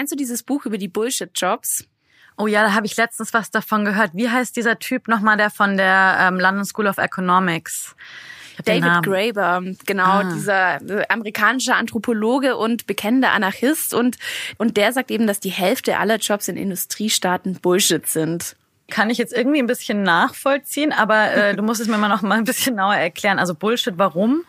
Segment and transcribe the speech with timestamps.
[0.00, 1.84] Kennst du dieses Buch über die Bullshit-Jobs?
[2.38, 4.12] Oh ja, da habe ich letztens was davon gehört.
[4.14, 7.94] Wie heißt dieser Typ nochmal, der von der ähm, London School of Economics?
[8.64, 10.22] David Graeber, genau, ah.
[10.22, 14.16] dieser äh, amerikanische Anthropologe und bekennender Anarchist und,
[14.56, 18.56] und der sagt eben, dass die Hälfte aller Jobs in Industriestaaten Bullshit sind
[18.88, 22.22] kann ich jetzt irgendwie ein bisschen nachvollziehen, aber äh, du musst es mir mal noch
[22.22, 23.38] mal ein bisschen genauer erklären.
[23.38, 24.44] Also Bullshit, warum?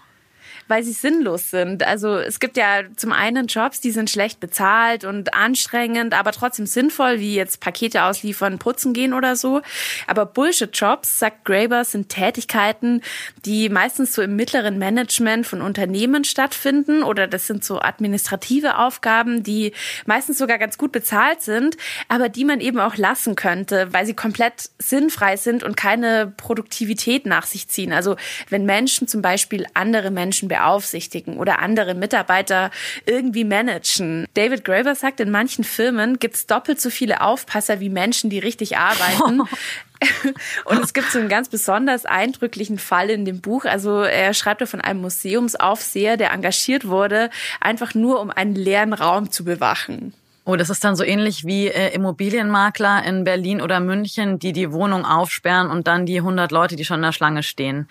[0.72, 1.86] Weil sie sinnlos sind.
[1.86, 6.66] Also es gibt ja zum einen Jobs, die sind schlecht bezahlt und anstrengend, aber trotzdem
[6.66, 9.62] sinnvoll, wie jetzt Pakete ausliefern, putzen gehen oder so.
[10.08, 13.02] Aber Bullshit-Jobs, sagt Graeber, sind Tätigkeiten,
[13.44, 19.44] die meistens so im mittleren Management von Unternehmen stattfinden oder das sind so administrative Aufgaben,
[19.44, 19.74] die
[20.06, 21.76] meistens sogar ganz gut bezahlt sind,
[22.08, 27.26] aber die man eben auch lassen könnte, weil sie komplett sinnfrei sind und keine Produktivität
[27.26, 27.92] nach sich ziehen.
[27.92, 28.16] Also
[28.48, 32.72] wenn Menschen zum Beispiel andere Menschen beauftragen, beaufsichtigen oder andere Mitarbeiter
[33.06, 34.28] irgendwie managen.
[34.34, 38.40] David Graeber sagt, in manchen Firmen gibt es doppelt so viele Aufpasser wie Menschen, die
[38.40, 39.42] richtig arbeiten.
[40.66, 43.66] Und es gibt so einen ganz besonders eindrücklichen Fall in dem Buch.
[43.66, 48.94] Also er schreibt da von einem Museumsaufseher, der engagiert wurde, einfach nur um einen leeren
[48.94, 50.14] Raum zu bewachen.
[50.44, 54.72] Oh, das ist dann so ähnlich wie äh, Immobilienmakler in Berlin oder München, die die
[54.72, 57.88] Wohnung aufsperren und dann die 100 Leute, die schon in der Schlange stehen,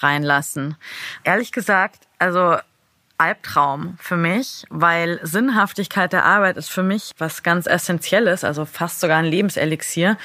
[0.00, 0.76] reinlassen.
[1.22, 2.56] Ehrlich gesagt, also
[3.18, 9.00] Albtraum für mich, weil Sinnhaftigkeit der Arbeit ist für mich was ganz Essentielles, also fast
[9.00, 10.16] sogar ein Lebenselixier.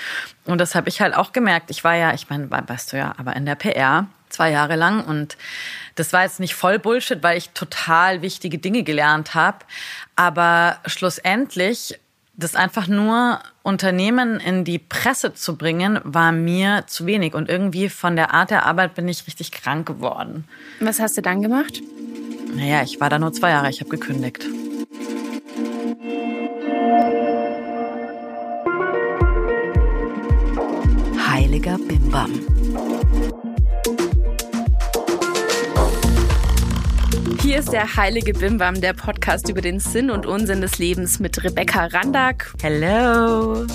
[0.46, 1.70] Und das habe ich halt auch gemerkt.
[1.70, 5.04] Ich war ja, ich meine, weißt du ja, aber in der PR zwei Jahre lang
[5.04, 5.38] und
[5.98, 9.66] das war jetzt nicht voll Bullshit, weil ich total wichtige Dinge gelernt habe.
[10.16, 12.00] Aber schlussendlich,
[12.36, 17.34] das einfach nur Unternehmen in die Presse zu bringen, war mir zu wenig.
[17.34, 20.46] Und irgendwie von der Art der Arbeit bin ich richtig krank geworden.
[20.80, 21.82] Was hast du dann gemacht?
[22.56, 24.46] Naja, ich war da nur zwei Jahre, ich habe gekündigt.
[31.28, 32.97] Heiliger Bimbam.
[37.48, 41.42] Hier ist der Heilige Bimbam, der Podcast über den Sinn und Unsinn des Lebens mit
[41.46, 42.54] Rebecca Randack.
[42.62, 43.66] Hello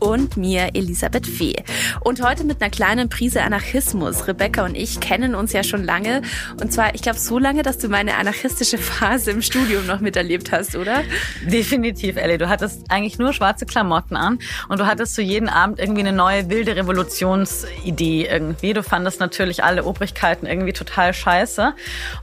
[0.00, 1.56] und mir Elisabeth Fee.
[2.00, 4.28] Und heute mit einer kleinen Prise Anarchismus.
[4.28, 6.22] Rebecca und ich kennen uns ja schon lange.
[6.60, 10.52] Und zwar, ich glaube, so lange, dass du meine anarchistische Phase im Studium noch miterlebt
[10.52, 11.02] hast, oder?
[11.44, 12.38] Definitiv, Ellie.
[12.38, 16.00] Du hattest eigentlich nur schwarze Klamotten an und du hattest zu so jeden Abend irgendwie
[16.00, 18.72] eine neue wilde Revolutionsidee irgendwie.
[18.72, 21.74] Du fandest natürlich alle Obrigkeiten irgendwie total scheiße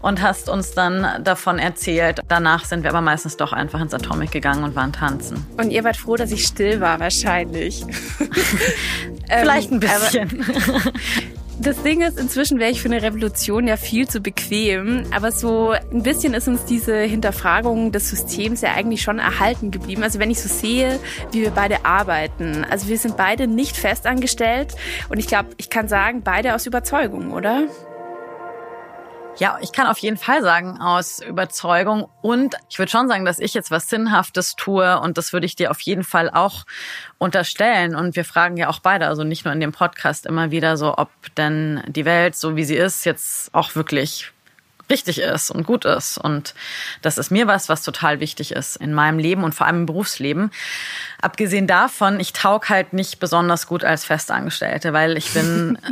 [0.02, 2.20] und hast uns dann davon erzählt.
[2.28, 5.46] Danach sind wir aber meistens doch einfach ins Atomic gegangen und waren tanzen.
[5.58, 7.84] Und ihr wart froh, dass ich still war, wahrscheinlich.
[9.30, 10.46] Vielleicht ein ähm, bisschen.
[11.58, 15.72] Das Ding ist, inzwischen wäre ich für eine Revolution ja viel zu bequem, aber so
[15.72, 20.04] ein bisschen ist uns diese Hinterfragung des Systems ja eigentlich schon erhalten geblieben.
[20.04, 21.00] Also wenn ich so sehe,
[21.32, 24.76] wie wir beide arbeiten, also wir sind beide nicht festangestellt
[25.08, 27.70] und ich glaube, ich kann sagen, beide aus Überzeugung, oder?
[29.38, 32.10] Ja, ich kann auf jeden Fall sagen, aus Überzeugung.
[32.22, 35.00] Und ich würde schon sagen, dass ich jetzt was Sinnhaftes tue.
[35.00, 36.66] Und das würde ich dir auf jeden Fall auch
[37.18, 37.96] unterstellen.
[37.96, 40.98] Und wir fragen ja auch beide, also nicht nur in dem Podcast immer wieder so,
[40.98, 44.32] ob denn die Welt, so wie sie ist, jetzt auch wirklich
[44.90, 46.18] richtig ist und gut ist.
[46.18, 46.54] Und
[47.02, 49.86] das ist mir was, was total wichtig ist in meinem Leben und vor allem im
[49.86, 50.52] Berufsleben.
[51.22, 55.78] Abgesehen davon, ich taug halt nicht besonders gut als Festangestellte, weil ich bin.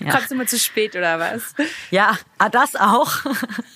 [0.00, 0.12] Äh, ja.
[0.12, 1.54] Kommst du immer zu spät oder was?
[1.90, 3.12] Ja, ah, das auch.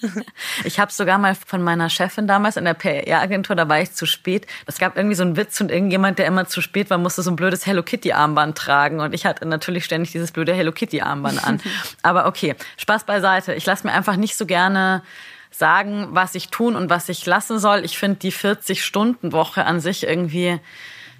[0.65, 4.07] ich habe sogar mal von meiner Chefin damals in der PR-Agentur, da war ich zu
[4.07, 4.47] spät.
[4.67, 7.31] Es gab irgendwie so einen Witz und irgendjemand, der immer zu spät war, musste so
[7.31, 9.01] ein blödes Hello Kitty-Armband tragen.
[9.01, 11.61] Und ich hatte natürlich ständig dieses blöde Hello Kitty-Armband an.
[12.03, 13.55] Aber okay, Spaß beiseite.
[13.55, 15.03] Ich lasse mir einfach nicht so gerne
[15.51, 17.85] sagen, was ich tun und was ich lassen soll.
[17.85, 20.61] Ich finde die 40-Stunden-Woche an sich irgendwie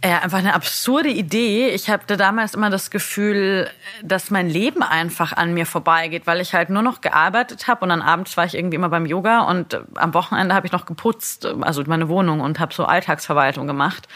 [0.05, 1.69] ja, äh, einfach eine absurde Idee.
[1.71, 3.71] Ich hatte damals immer das Gefühl,
[4.03, 7.89] dass mein Leben einfach an mir vorbeigeht, weil ich halt nur noch gearbeitet habe und
[7.89, 11.47] dann abends war ich irgendwie immer beim Yoga und am Wochenende habe ich noch geputzt,
[11.63, 14.09] also meine Wohnung und habe so Alltagsverwaltung gemacht.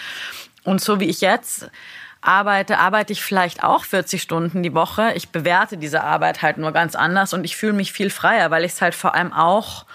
[0.64, 1.68] Und so wie ich jetzt
[2.20, 5.12] arbeite, arbeite ich vielleicht auch 40 Stunden die Woche.
[5.14, 8.64] Ich bewerte diese Arbeit halt nur ganz anders und ich fühle mich viel freier, weil
[8.64, 9.86] ich es halt vor allem auch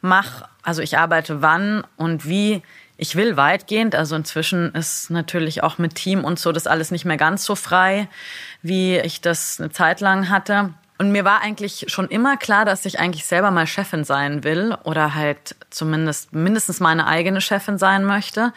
[0.00, 0.46] mache.
[0.62, 2.62] Also ich arbeite wann und wie
[2.98, 3.94] ich will weitgehend.
[3.94, 7.54] Also inzwischen ist natürlich auch mit Team und so das alles nicht mehr ganz so
[7.54, 8.08] frei,
[8.60, 10.74] wie ich das eine Zeit lang hatte.
[10.98, 14.76] Und mir war eigentlich schon immer klar, dass ich eigentlich selber mal Chefin sein will
[14.82, 18.52] oder halt zumindest mindestens meine eigene Chefin sein möchte.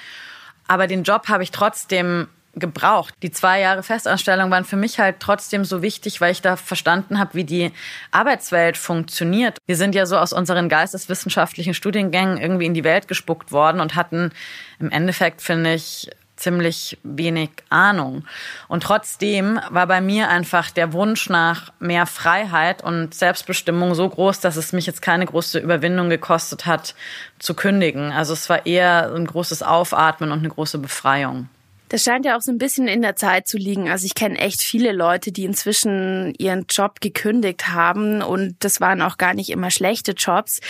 [0.67, 3.13] Aber den Job habe ich trotzdem gebraucht.
[3.21, 7.19] Die zwei Jahre Festanstellung waren für mich halt trotzdem so wichtig, weil ich da verstanden
[7.19, 7.71] habe, wie die
[8.11, 9.57] Arbeitswelt funktioniert.
[9.65, 13.95] Wir sind ja so aus unseren geisteswissenschaftlichen Studiengängen irgendwie in die Welt gespuckt worden und
[13.95, 14.31] hatten
[14.79, 16.09] im Endeffekt, finde ich,
[16.41, 18.25] ziemlich wenig Ahnung.
[18.67, 24.39] Und trotzdem war bei mir einfach der Wunsch nach mehr Freiheit und Selbstbestimmung so groß,
[24.39, 26.95] dass es mich jetzt keine große Überwindung gekostet hat,
[27.37, 28.11] zu kündigen.
[28.11, 31.47] Also es war eher ein großes Aufatmen und eine große Befreiung.
[31.91, 33.89] Das scheint ja auch so ein bisschen in der Zeit zu liegen.
[33.89, 39.01] Also ich kenne echt viele Leute, die inzwischen ihren Job gekündigt haben und das waren
[39.01, 40.61] auch gar nicht immer schlechte Jobs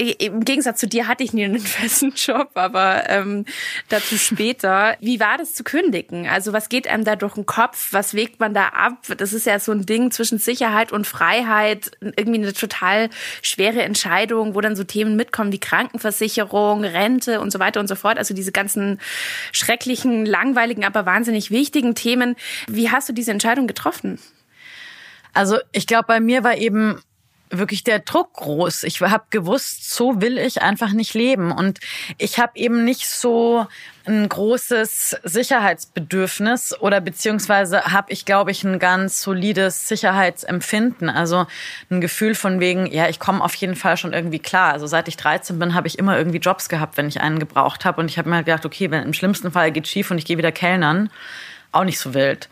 [0.00, 3.44] im Gegensatz zu dir hatte ich nie einen festen Job, aber ähm,
[3.88, 4.96] dazu später.
[5.00, 6.26] Wie war das zu kündigen?
[6.26, 7.92] Also was geht einem da durch den Kopf?
[7.92, 8.98] Was wägt man da ab?
[9.18, 11.90] Das ist ja so ein Ding zwischen Sicherheit und Freiheit.
[12.00, 13.10] Irgendwie eine total
[13.42, 17.94] schwere Entscheidung, wo dann so Themen mitkommen wie Krankenversicherung, Rente und so weiter und so
[17.94, 18.16] fort.
[18.16, 19.00] Also diese ganzen
[19.52, 22.36] schrecklichen, langweiligen, aber wahnsinnig wichtigen Themen.
[22.68, 24.18] Wie hast du diese Entscheidung getroffen?
[25.32, 27.00] Also ich glaube, bei mir war eben
[27.50, 28.84] wirklich der Druck groß.
[28.84, 31.52] Ich habe gewusst, so will ich einfach nicht leben.
[31.52, 31.80] Und
[32.18, 33.66] ich habe eben nicht so
[34.06, 41.10] ein großes Sicherheitsbedürfnis oder beziehungsweise habe ich, glaube ich, ein ganz solides Sicherheitsempfinden.
[41.10, 41.46] Also
[41.90, 44.72] ein Gefühl von wegen, ja, ich komme auf jeden Fall schon irgendwie klar.
[44.72, 47.84] Also seit ich 13 bin, habe ich immer irgendwie Jobs gehabt, wenn ich einen gebraucht
[47.84, 48.00] habe.
[48.00, 50.38] Und ich habe mir gedacht, okay, wenn im schlimmsten Fall geht schief und ich gehe
[50.38, 51.10] wieder kellnern,
[51.72, 52.48] auch nicht so wild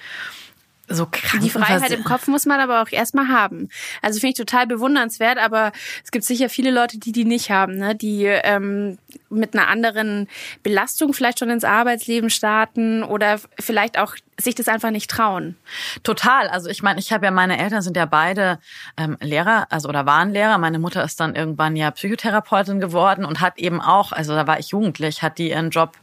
[0.89, 1.43] so krank.
[1.43, 3.69] Die Freiheit im Kopf muss man aber auch erstmal haben.
[4.03, 5.73] Also finde ich total bewundernswert, aber
[6.05, 7.95] es gibt sicher viele Leute, die die nicht haben, ne?
[7.95, 8.99] die ähm,
[9.31, 10.29] mit einer anderen
[10.63, 15.57] Belastung vielleicht schon ins Arbeitsleben starten oder vielleicht auch sich das einfach nicht trauen.
[16.05, 16.49] Total.
[16.49, 18.59] Also ich meine, ich habe ja meine Eltern sind ja beide
[18.97, 20.59] ähm, Lehrer, also oder waren Lehrer.
[20.59, 24.61] Meine Mutter ist dann irgendwann ja Psychotherapeutin geworden und hat eben auch, also da war
[24.61, 25.97] ich jugendlich, hat die ihren Job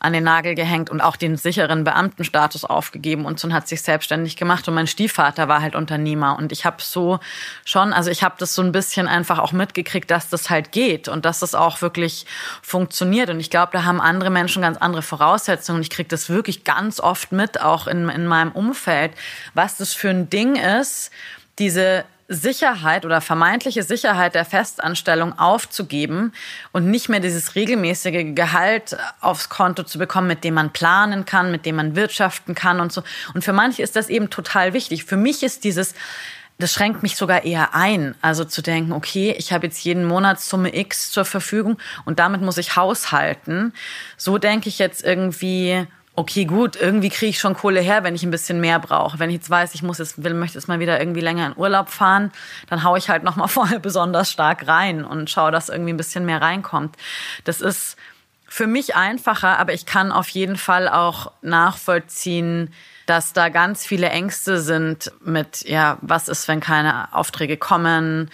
[0.00, 4.36] an den Nagel gehängt und auch den sicheren Beamtenstatus aufgegeben und so hat sich selbstständig
[4.36, 4.66] gemacht.
[4.66, 7.20] Und mein Stiefvater war halt Unternehmer und ich habe so
[7.64, 11.08] schon, also ich habe das so ein bisschen einfach auch mitgekriegt, dass das halt geht
[11.08, 12.26] und dass das auch wirklich
[12.62, 13.28] funktioniert.
[13.28, 15.82] Und ich glaube, da haben andere Menschen ganz andere Voraussetzungen.
[15.82, 19.12] Ich kriege das wirklich ganz oft mit, auch in, in meinem Umfeld,
[19.52, 21.10] was das für ein Ding ist,
[21.58, 26.32] diese Sicherheit oder vermeintliche Sicherheit der Festanstellung aufzugeben
[26.70, 31.50] und nicht mehr dieses regelmäßige Gehalt aufs Konto zu bekommen, mit dem man planen kann,
[31.50, 33.02] mit dem man wirtschaften kann und so.
[33.34, 35.04] Und für manche ist das eben total wichtig.
[35.04, 35.94] Für mich ist dieses
[36.58, 38.14] das schränkt mich sogar eher ein.
[38.20, 42.42] Also zu denken, okay, ich habe jetzt jeden Monat Summe X zur Verfügung und damit
[42.42, 43.72] muss ich haushalten.
[44.18, 45.86] So denke ich jetzt irgendwie,
[46.16, 49.18] okay, gut, irgendwie kriege ich schon Kohle her, wenn ich ein bisschen mehr brauche.
[49.18, 51.56] Wenn ich jetzt weiß, ich muss jetzt, will, möchte jetzt mal wieder irgendwie länger in
[51.56, 52.32] Urlaub fahren,
[52.68, 56.26] dann haue ich halt nochmal vorher besonders stark rein und schaue, dass irgendwie ein bisschen
[56.26, 56.96] mehr reinkommt.
[57.44, 57.96] Das ist
[58.46, 62.74] für mich einfacher, aber ich kann auf jeden Fall auch nachvollziehen,
[63.06, 68.30] dass da ganz viele Ängste sind mit, ja, was ist, wenn keine Aufträge kommen?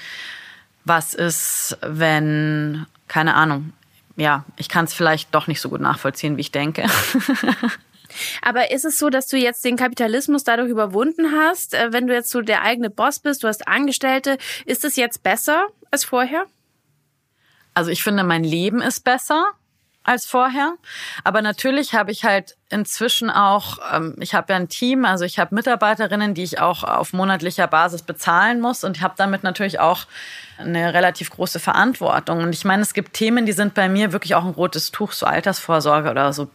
[0.84, 3.72] Was ist, wenn, keine Ahnung,
[4.16, 6.86] ja, ich kann es vielleicht doch nicht so gut nachvollziehen, wie ich denke.
[8.42, 11.74] Aber ist es so, dass du jetzt den Kapitalismus dadurch überwunden hast?
[11.74, 15.22] Äh, wenn du jetzt so der eigene Boss bist, du hast Angestellte, ist es jetzt
[15.22, 16.46] besser als vorher?
[17.74, 19.52] Also ich finde, mein Leben ist besser
[20.06, 20.74] als vorher.
[21.24, 25.38] Aber natürlich habe ich halt inzwischen auch, ähm, ich habe ja ein Team, also ich
[25.38, 30.06] habe Mitarbeiterinnen, die ich auch auf monatlicher Basis bezahlen muss und habe damit natürlich auch
[30.58, 32.38] eine relativ große Verantwortung.
[32.38, 35.12] Und ich meine, es gibt Themen, die sind bei mir wirklich auch ein rotes Tuch,
[35.12, 36.48] so Altersvorsorge oder so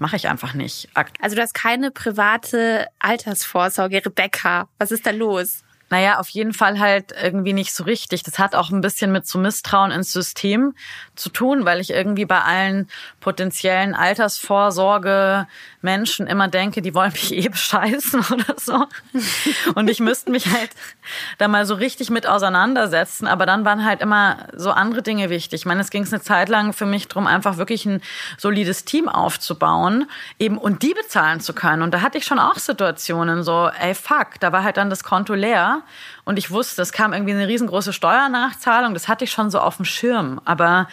[0.00, 0.88] mache ich einfach nicht.
[1.20, 4.68] Also du hast keine private Altersvorsorge, Rebecca.
[4.78, 5.64] Was ist da los?
[5.90, 8.22] Naja, auf jeden Fall halt irgendwie nicht so richtig.
[8.22, 10.74] Das hat auch ein bisschen mit so Misstrauen ins System
[11.14, 12.88] zu tun, weil ich irgendwie bei allen
[13.20, 15.46] potenziellen Altersvorsorge
[15.80, 18.86] Menschen immer denke, die wollen mich eh bescheißen oder so.
[19.74, 20.70] Und ich müsste mich halt
[21.38, 23.26] da mal so richtig mit auseinandersetzen.
[23.26, 25.62] Aber dann waren halt immer so andere Dinge wichtig.
[25.62, 28.02] Ich meine, es ging eine Zeit lang für mich drum, einfach wirklich ein
[28.36, 31.82] solides Team aufzubauen, eben und die bezahlen zu können.
[31.82, 35.02] Und da hatte ich schon auch Situationen so, ey fuck, da war halt dann das
[35.04, 35.77] Konto leer
[36.24, 38.94] und ich wusste, es kam irgendwie eine riesengroße Steuernachzahlung.
[38.94, 40.40] Das hatte ich schon so auf dem Schirm.
[40.44, 40.88] Aber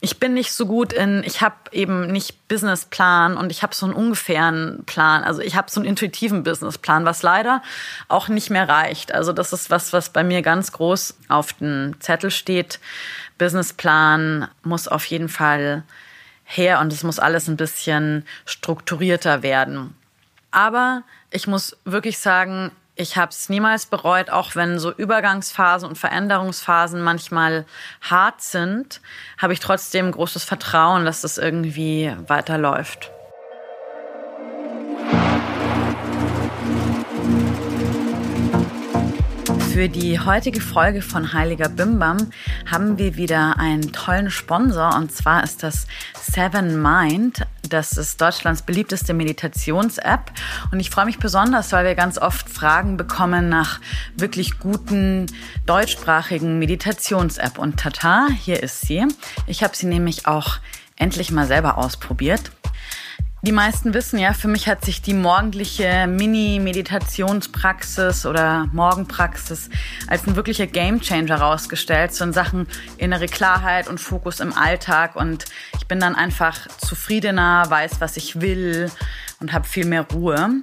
[0.00, 3.86] ich bin nicht so gut in, ich habe eben nicht Businessplan und ich habe so
[3.86, 5.22] einen ungefähren Plan.
[5.22, 7.62] Also ich habe so einen intuitiven Businessplan, was leider
[8.08, 9.14] auch nicht mehr reicht.
[9.14, 12.80] Also das ist was, was bei mir ganz groß auf dem Zettel steht.
[13.38, 15.84] Businessplan muss auf jeden Fall
[16.44, 19.94] her und es muss alles ein bisschen strukturierter werden.
[20.50, 22.72] Aber ich muss wirklich sagen,
[23.02, 27.66] ich habe es niemals bereut, auch wenn so Übergangsphasen und Veränderungsphasen manchmal
[28.00, 29.00] hart sind,
[29.38, 33.10] habe ich trotzdem großes Vertrauen, dass das irgendwie weiterläuft.
[39.72, 42.30] Für die heutige Folge von Heiliger Bimbam
[42.70, 48.60] haben wir wieder einen tollen Sponsor und zwar ist das Seven Mind, das ist Deutschlands
[48.60, 50.30] beliebteste Meditations-App
[50.72, 53.80] und ich freue mich besonders, weil wir ganz oft Fragen bekommen nach
[54.14, 55.24] wirklich guten
[55.64, 59.06] deutschsprachigen Meditations-App und tata, hier ist sie.
[59.46, 60.58] Ich habe sie nämlich auch
[60.96, 62.52] endlich mal selber ausprobiert.
[63.44, 69.68] Die meisten wissen ja, für mich hat sich die morgendliche Mini-Meditationspraxis oder Morgenpraxis
[70.06, 72.68] als ein wirklicher Gamechanger herausgestellt, so in Sachen
[72.98, 75.16] innere Klarheit und Fokus im Alltag.
[75.16, 75.46] Und
[75.76, 78.92] ich bin dann einfach zufriedener, weiß, was ich will
[79.42, 80.62] und habe viel mehr Ruhe.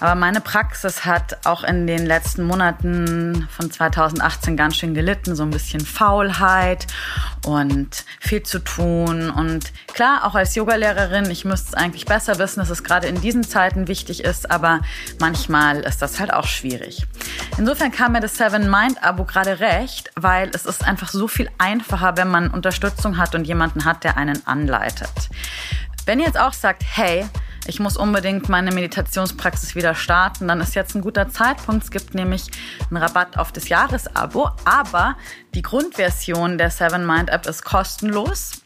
[0.00, 5.42] Aber meine Praxis hat auch in den letzten Monaten von 2018 ganz schön gelitten, so
[5.42, 6.86] ein bisschen Faulheit
[7.44, 9.28] und viel zu tun.
[9.30, 13.20] Und klar, auch als Yogalehrerin, ich müsste es eigentlich besser wissen, dass es gerade in
[13.20, 14.80] diesen Zeiten wichtig ist, aber
[15.18, 17.06] manchmal ist das halt auch schwierig.
[17.58, 21.50] Insofern kam mir das Seven Mind Abo gerade recht, weil es ist einfach so viel
[21.58, 25.10] einfacher, wenn man Unterstützung hat und jemanden hat, der einen anleitet.
[26.06, 27.26] Wenn ihr jetzt auch sagt, hey,
[27.70, 31.84] ich muss unbedingt meine Meditationspraxis wieder starten, dann ist jetzt ein guter Zeitpunkt.
[31.84, 32.46] Es gibt nämlich
[32.90, 35.16] einen Rabatt auf das Jahresabo, aber
[35.54, 38.62] die Grundversion der Seven Mind App ist kostenlos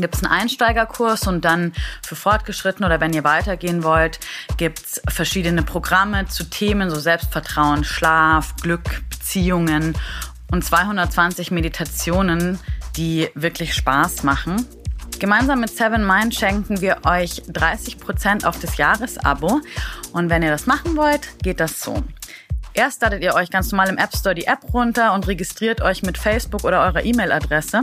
[0.00, 1.72] gibt es einen Einsteigerkurs und dann
[2.06, 4.20] für Fortgeschritten oder wenn ihr weitergehen wollt,
[4.56, 9.98] gibt es verschiedene Programme zu Themen, so Selbstvertrauen, Schlaf, Glück, Beziehungen
[10.52, 12.60] und 220 Meditationen,
[12.96, 14.64] die wirklich Spaß machen.
[15.18, 19.60] Gemeinsam mit Seven Mind schenken wir euch 30% auf das Jahresabo.
[20.12, 22.04] Und wenn ihr das machen wollt, geht das so.
[22.72, 26.02] Erst ladet ihr euch ganz normal im App Store die App runter und registriert euch
[26.02, 27.82] mit Facebook oder eurer E-Mail-Adresse.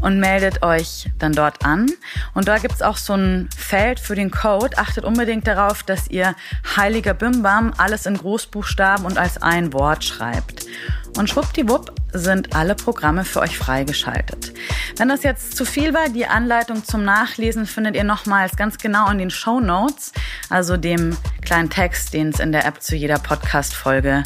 [0.00, 1.86] Und meldet euch dann dort an.
[2.34, 4.76] Und da gibt's auch so ein Feld für den Code.
[4.76, 6.34] Achtet unbedingt darauf, dass ihr
[6.76, 10.66] Heiliger Bimbam alles in Großbuchstaben und als ein Wort schreibt.
[11.16, 14.52] Und schwuppdiwupp sind alle Programme für euch freigeschaltet.
[14.96, 19.10] Wenn das jetzt zu viel war, die Anleitung zum Nachlesen findet ihr nochmals ganz genau
[19.10, 20.12] in den Show Notes,
[20.50, 24.24] also dem kleinen Text, den es in der App zu jeder Podcast-Folge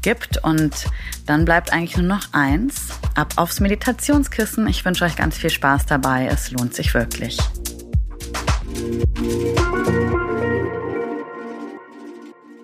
[0.00, 0.42] gibt.
[0.42, 0.86] Und
[1.26, 2.88] dann bleibt eigentlich nur noch eins.
[3.14, 4.66] Ab aufs Meditationskissen.
[4.66, 6.26] Ich wünsche euch ganz viel Spaß dabei.
[6.26, 7.38] Es lohnt sich wirklich.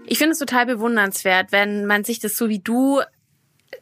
[0.08, 3.02] Ich finde es total bewundernswert, wenn man sich das so wie du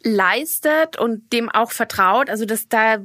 [0.05, 2.29] leistet und dem auch vertraut.
[2.31, 2.99] Also das da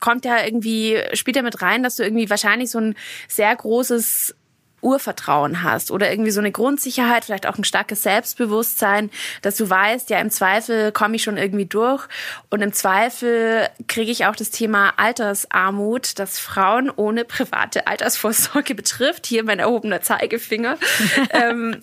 [0.00, 2.94] kommt ja irgendwie später mit rein, dass du irgendwie wahrscheinlich so ein
[3.26, 4.36] sehr großes
[4.82, 9.10] Urvertrauen hast oder irgendwie so eine Grundsicherheit, vielleicht auch ein starkes Selbstbewusstsein,
[9.40, 12.06] dass du weißt, ja, im Zweifel komme ich schon irgendwie durch
[12.50, 19.26] und im Zweifel kriege ich auch das Thema Altersarmut, das Frauen ohne private Altersvorsorge betrifft.
[19.26, 20.78] Hier mein erhobener Zeigefinger.
[21.30, 21.76] ähm,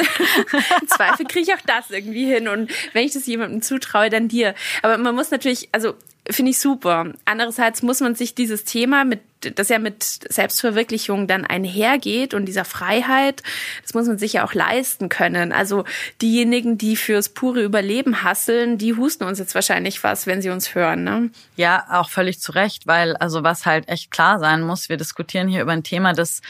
[0.82, 4.28] Im Zweifel kriege ich auch das irgendwie hin und wenn ich das jemandem zutraue, dann
[4.28, 4.54] dir.
[4.82, 5.96] Aber man muss natürlich, also
[6.30, 7.14] finde ich super.
[7.26, 12.66] Andererseits muss man sich dieses Thema mit das ja mit Selbstverwirklichung dann einhergeht und dieser
[12.66, 13.42] Freiheit,
[13.82, 15.54] das muss man sich ja auch leisten können.
[15.54, 15.86] Also
[16.22, 20.76] diejenigen, die fürs pure Überleben hasseln, die husten uns jetzt wahrscheinlich was, wenn sie uns
[20.76, 21.04] hören.
[21.06, 21.30] Ne?
[21.56, 25.48] Ja, auch völlig zu Recht, weil also was halt echt klar sein muss, wir diskutieren
[25.48, 26.42] hier über ein Thema, das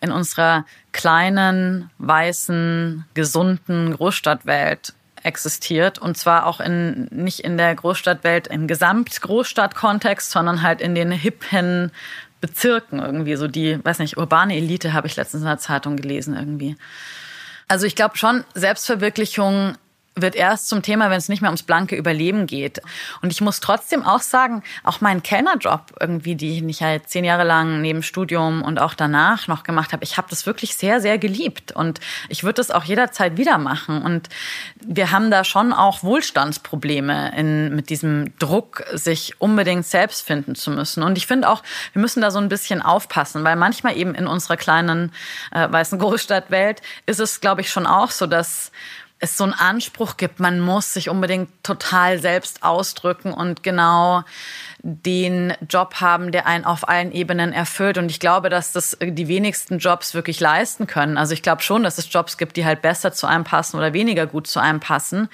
[0.00, 8.46] in unserer kleinen, weißen, gesunden Großstadtwelt existiert und zwar auch in nicht in der Großstadtwelt
[8.46, 11.92] im Gesamtgroßstadtkontext, sondern halt in den hippen
[12.40, 16.34] Bezirken irgendwie so die, weiß nicht, urbane Elite habe ich letztens in der Zeitung gelesen
[16.34, 16.76] irgendwie.
[17.68, 19.76] Also ich glaube schon Selbstverwirklichung
[20.16, 22.80] wird erst zum Thema, wenn es nicht mehr ums blanke Überleben geht.
[23.22, 27.44] Und ich muss trotzdem auch sagen, auch mein Kellnerjob irgendwie, die ich ja zehn Jahre
[27.44, 31.18] lang neben Studium und auch danach noch gemacht habe, ich habe das wirklich sehr, sehr
[31.18, 31.72] geliebt.
[31.72, 34.02] Und ich würde das auch jederzeit wieder machen.
[34.02, 34.28] Und
[34.84, 40.72] wir haben da schon auch Wohlstandsprobleme in, mit diesem Druck, sich unbedingt selbst finden zu
[40.72, 41.02] müssen.
[41.02, 41.62] Und ich finde auch,
[41.92, 45.12] wir müssen da so ein bisschen aufpassen, weil manchmal eben in unserer kleinen
[45.52, 48.72] äh, weißen Großstadtwelt ist es, glaube ich, schon auch so, dass
[49.20, 54.24] es so einen Anspruch gibt, man muss sich unbedingt total selbst ausdrücken und genau
[54.82, 57.98] den Job haben, der einen auf allen Ebenen erfüllt.
[57.98, 61.18] Und ich glaube, dass das die wenigsten Jobs wirklich leisten können.
[61.18, 63.92] Also ich glaube schon, dass es Jobs gibt, die halt besser zu einem passen oder
[63.92, 65.28] weniger gut zu einem passen.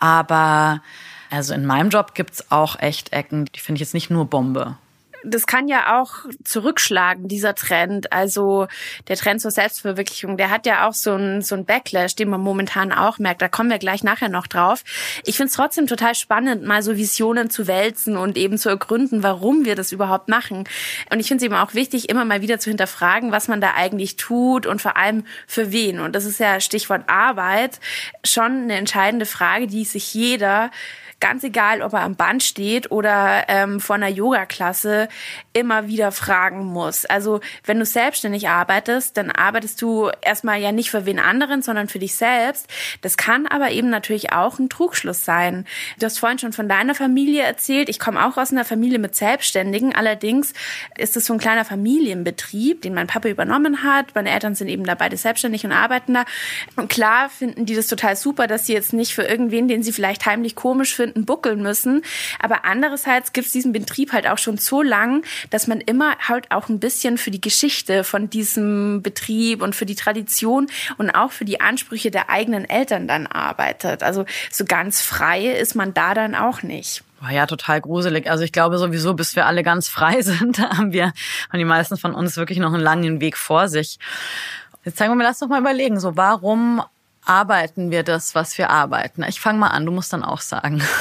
[0.00, 0.82] Aber
[1.30, 4.76] also in meinem Job gibt's auch echt Ecken, die finde ich jetzt nicht nur Bombe.
[5.24, 8.12] Das kann ja auch zurückschlagen, dieser Trend.
[8.12, 8.66] Also
[9.08, 12.40] der Trend zur Selbstverwirklichung, der hat ja auch so ein so ein Backlash, den man
[12.40, 13.42] momentan auch merkt.
[13.42, 14.82] Da kommen wir gleich nachher noch drauf.
[15.24, 19.22] Ich finde es trotzdem total spannend, mal so Visionen zu wälzen und eben zu ergründen,
[19.22, 20.64] warum wir das überhaupt machen.
[21.10, 23.74] Und ich finde es eben auch wichtig, immer mal wieder zu hinterfragen, was man da
[23.74, 26.00] eigentlich tut und vor allem für wen.
[26.00, 27.80] Und das ist ja Stichwort Arbeit
[28.24, 30.70] schon eine entscheidende Frage, die sich jeder
[31.20, 35.08] ganz egal, ob er am Band steht oder ähm, vor einer Yoga-Klasse,
[35.52, 37.04] immer wieder fragen muss.
[37.04, 41.88] Also wenn du selbstständig arbeitest, dann arbeitest du erstmal ja nicht für wen anderen, sondern
[41.88, 42.66] für dich selbst.
[43.02, 45.66] Das kann aber eben natürlich auch ein Trugschluss sein.
[45.98, 47.88] Du hast vorhin schon von deiner Familie erzählt.
[47.88, 49.94] Ich komme auch aus einer Familie mit Selbstständigen.
[49.94, 50.54] Allerdings
[50.96, 54.14] ist es so ein kleiner Familienbetrieb, den mein Papa übernommen hat.
[54.14, 56.24] Meine Eltern sind eben da beide selbstständig und arbeiten da.
[56.76, 59.92] Und klar finden die das total super, dass sie jetzt nicht für irgendwen, den sie
[59.92, 62.02] vielleicht heimlich komisch finden, Stunden buckeln müssen.
[62.38, 66.50] Aber andererseits gibt es diesen Betrieb halt auch schon so lang, dass man immer halt
[66.50, 71.32] auch ein bisschen für die Geschichte von diesem Betrieb und für die Tradition und auch
[71.32, 74.02] für die Ansprüche der eigenen Eltern dann arbeitet.
[74.02, 77.02] Also so ganz frei ist man da dann auch nicht.
[77.20, 78.30] War ja total gruselig.
[78.30, 81.12] Also ich glaube sowieso, bis wir alle ganz frei sind, haben wir,
[81.50, 83.98] haben die meisten von uns wirklich noch einen langen Weg vor sich.
[84.84, 86.82] Jetzt zeigen wir mir, lass doch mal überlegen, so warum
[87.24, 89.22] arbeiten wir das, was wir arbeiten?
[89.28, 90.82] Ich fange mal an, du musst dann auch sagen.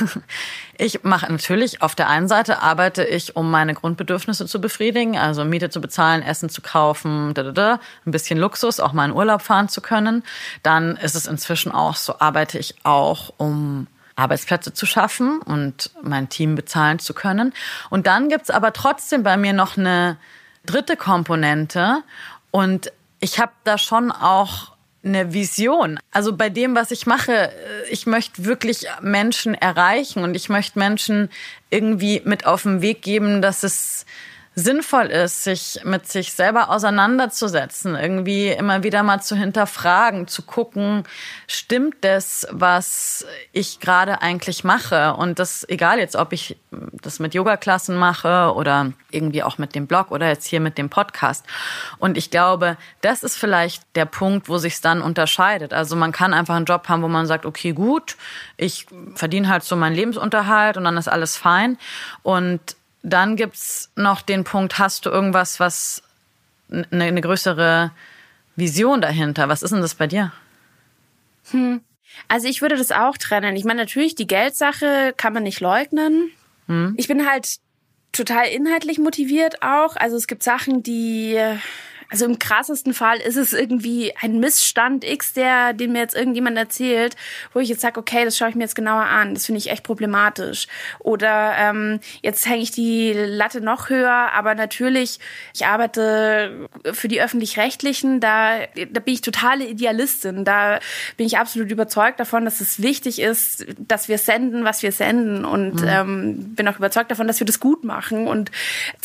[0.82, 5.44] Ich mache natürlich, auf der einen Seite arbeite ich, um meine Grundbedürfnisse zu befriedigen, also
[5.44, 9.12] Miete zu bezahlen, Essen zu kaufen, da, da, da, ein bisschen Luxus, auch mal in
[9.12, 10.24] Urlaub fahren zu können.
[10.64, 16.30] Dann ist es inzwischen auch so, arbeite ich auch, um Arbeitsplätze zu schaffen und mein
[16.30, 17.54] Team bezahlen zu können.
[17.90, 20.16] Und dann gibt's aber trotzdem bei mir noch eine
[20.66, 22.04] dritte Komponente
[22.52, 24.72] und ich habe da schon auch
[25.04, 26.00] eine Vision.
[26.12, 30.78] Also bei dem, was ich mache, äh, ich möchte wirklich Menschen erreichen und ich möchte
[30.78, 31.30] Menschen
[31.70, 34.06] irgendwie mit auf den Weg geben, dass es
[34.60, 41.04] sinnvoll ist, sich mit sich selber auseinanderzusetzen, irgendwie immer wieder mal zu hinterfragen, zu gucken,
[41.48, 45.14] stimmt das, was ich gerade eigentlich mache?
[45.14, 46.58] Und das, egal jetzt, ob ich
[47.02, 50.90] das mit Yoga-Klassen mache oder irgendwie auch mit dem Blog oder jetzt hier mit dem
[50.90, 51.46] Podcast.
[51.98, 55.74] Und ich glaube, das ist vielleicht der Punkt, wo sich dann unterscheidet.
[55.74, 58.18] Also man kann einfach einen Job haben, wo man sagt, okay, gut,
[58.58, 61.78] ich verdiene halt so meinen Lebensunterhalt und dann ist alles fein.
[62.24, 66.04] Und dann gibt's noch den Punkt, hast du irgendwas, was
[66.72, 67.92] eine, eine größere
[68.56, 69.50] Vision dahinter?
[69.50, 70.32] Was ist denn das bei dir?
[71.52, 71.82] Hm.
[72.28, 73.56] Also ich würde das auch trennen.
[73.56, 76.32] Ich meine, natürlich, die Geldsache kann man nicht leugnen.
[76.68, 76.94] Hm.
[76.98, 77.58] Ich bin halt
[78.12, 79.96] total inhaltlich motiviert auch.
[79.96, 81.40] Also es gibt Sachen, die
[82.10, 86.58] also im krassesten Fall ist es irgendwie ein Missstand X, der, den mir jetzt irgendjemand
[86.58, 87.16] erzählt,
[87.54, 89.36] wo ich jetzt sage, okay, das schaue ich mir jetzt genauer an.
[89.36, 90.68] Das finde ich echt problematisch.
[91.00, 95.20] Oder ähm, jetzt hänge ich die Latte noch höher, aber natürlich,
[95.54, 100.46] ich arbeite für die öffentlich-rechtlichen, da, da bin ich totale Idealistin.
[100.46, 100.80] Da
[101.16, 105.46] bin ich absolut überzeugt davon, dass es wichtig ist, dass wir senden, was wir senden.
[105.46, 105.88] Und mhm.
[105.88, 108.28] ähm, bin auch überzeugt davon, dass wir das gut machen.
[108.28, 108.50] Und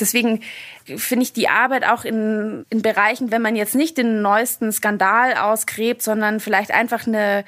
[0.01, 0.41] deswegen
[0.85, 2.94] finde ich die Arbeit auch in, in Bereichen,
[3.31, 7.45] wenn man jetzt nicht den neuesten Skandal ausgräbt, sondern vielleicht einfach eine,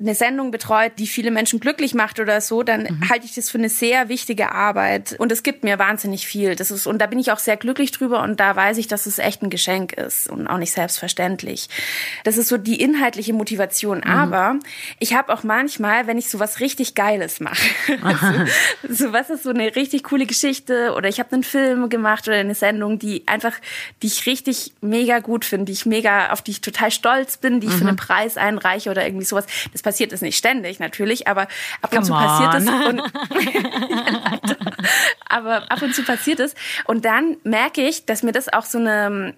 [0.00, 3.08] eine Sendung betreut, die viele Menschen glücklich macht oder so, dann mhm.
[3.10, 5.14] halte ich das für eine sehr wichtige Arbeit.
[5.18, 6.56] Und es gibt mir wahnsinnig viel.
[6.56, 9.06] Das ist, und da bin ich auch sehr glücklich drüber und da weiß ich, dass
[9.06, 11.68] es echt ein Geschenk ist und auch nicht selbstverständlich.
[12.24, 13.98] Das ist so die inhaltliche Motivation.
[13.98, 14.10] Mhm.
[14.10, 14.58] Aber
[14.98, 17.60] ich habe auch manchmal, wenn ich so was richtig Geiles mache,
[18.88, 22.26] so, so was ist so eine richtig coole Geschichte oder ich habe einen Film gemacht
[22.26, 23.52] oder eine Sendung, die einfach,
[24.02, 27.60] die ich richtig mega gut finde, die ich mega, auf die ich total stolz bin,
[27.60, 27.78] die ich mhm.
[27.78, 29.44] für einen Preis einreiche oder irgendwie sowas.
[29.72, 31.48] Das passiert es nicht ständig natürlich, aber
[31.82, 32.18] ab Come und zu on.
[32.20, 32.68] passiert es.
[32.88, 33.02] Und,
[35.28, 36.54] aber ab und zu passiert es.
[36.84, 39.34] Und dann merke ich, dass mir das auch so eine,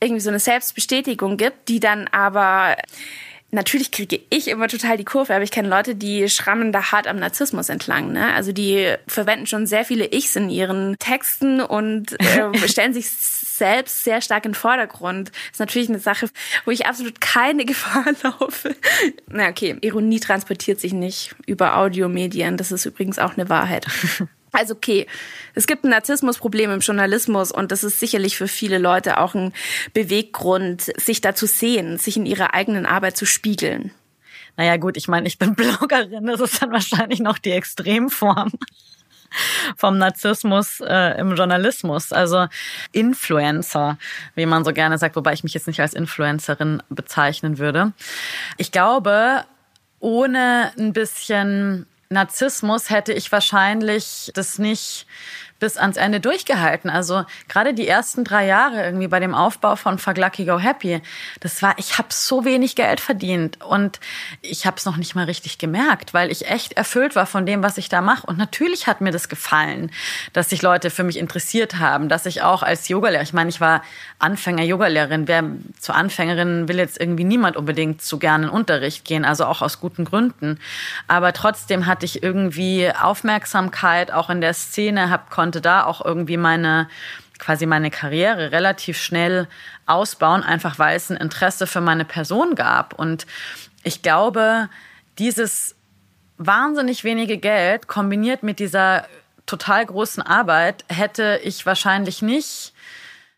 [0.00, 2.74] irgendwie so eine Selbstbestätigung gibt, die dann aber
[3.52, 7.06] natürlich kriege ich immer total die Kurve, aber ich kenne Leute, die schrammen da hart
[7.06, 8.10] am Narzissmus entlang.
[8.10, 8.34] Ne?
[8.34, 13.06] Also die verwenden schon sehr viele Ichs in ihren Texten und äh, stellen sich
[13.62, 15.28] selbst sehr stark in den Vordergrund.
[15.28, 16.28] Das ist natürlich eine Sache,
[16.64, 18.74] wo ich absolut keine Gefahr laufe.
[19.28, 22.56] Na okay, Ironie transportiert sich nicht über Audiomedien.
[22.56, 23.86] Das ist übrigens auch eine Wahrheit.
[24.54, 25.06] Also okay,
[25.54, 29.54] es gibt ein Narzissmusproblem im Journalismus und das ist sicherlich für viele Leute auch ein
[29.94, 33.92] Beweggrund, sich da zu sehen, sich in ihrer eigenen Arbeit zu spiegeln.
[34.58, 38.52] Naja gut, ich meine, ich bin Bloggerin, das ist dann wahrscheinlich noch die Extremform
[39.76, 42.12] vom Narzissmus äh, im Journalismus.
[42.12, 42.46] Also
[42.92, 43.98] Influencer,
[44.34, 47.92] wie man so gerne sagt, wobei ich mich jetzt nicht als Influencerin bezeichnen würde.
[48.56, 49.44] Ich glaube,
[50.00, 55.06] ohne ein bisschen Narzissmus hätte ich wahrscheinlich das nicht
[55.62, 56.90] bis ans Ende durchgehalten.
[56.90, 61.00] Also gerade die ersten drei Jahre irgendwie bei dem Aufbau von Fuck Lucky Go Happy,
[61.38, 64.00] das war, ich habe so wenig Geld verdient und
[64.40, 67.62] ich habe es noch nicht mal richtig gemerkt, weil ich echt erfüllt war von dem,
[67.62, 68.26] was ich da mache.
[68.26, 69.92] Und natürlich hat mir das gefallen,
[70.32, 73.60] dass sich Leute für mich interessiert haben, dass ich auch als Yogalehrer, ich meine, ich
[73.60, 73.82] war
[74.18, 75.44] Anfänger-Yogalehrerin, wer
[75.78, 79.78] zur Anfängerin will jetzt irgendwie niemand unbedingt zu gerne in Unterricht gehen, also auch aus
[79.78, 80.58] guten Gründen.
[81.06, 86.36] Aber trotzdem hatte ich irgendwie Aufmerksamkeit auch in der Szene, hab, konnte da auch irgendwie
[86.36, 86.88] meine
[87.42, 89.48] quasi meine Karriere relativ schnell
[89.84, 92.96] ausbauen, einfach weil es ein Interesse für meine Person gab.
[92.96, 93.26] Und
[93.82, 94.68] ich glaube,
[95.18, 95.74] dieses
[96.38, 99.06] wahnsinnig wenige Geld kombiniert mit dieser
[99.44, 102.72] total großen Arbeit hätte ich wahrscheinlich nicht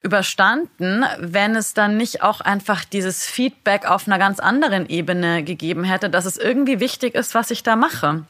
[0.02, 5.82] überstanden, wenn es dann nicht auch einfach dieses Feedback auf einer ganz anderen Ebene gegeben
[5.82, 8.24] hätte, dass es irgendwie wichtig ist, was ich da mache.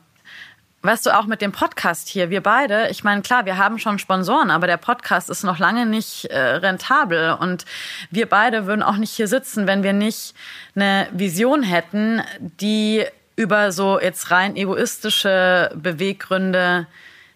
[0.84, 3.98] Weißt du, auch mit dem Podcast hier, wir beide, ich meine, klar, wir haben schon
[3.98, 7.64] Sponsoren, aber der Podcast ist noch lange nicht äh, rentabel und
[8.10, 10.34] wir beide würden auch nicht hier sitzen, wenn wir nicht
[10.76, 13.02] eine Vision hätten, die
[13.34, 16.86] über so jetzt rein egoistische Beweggründe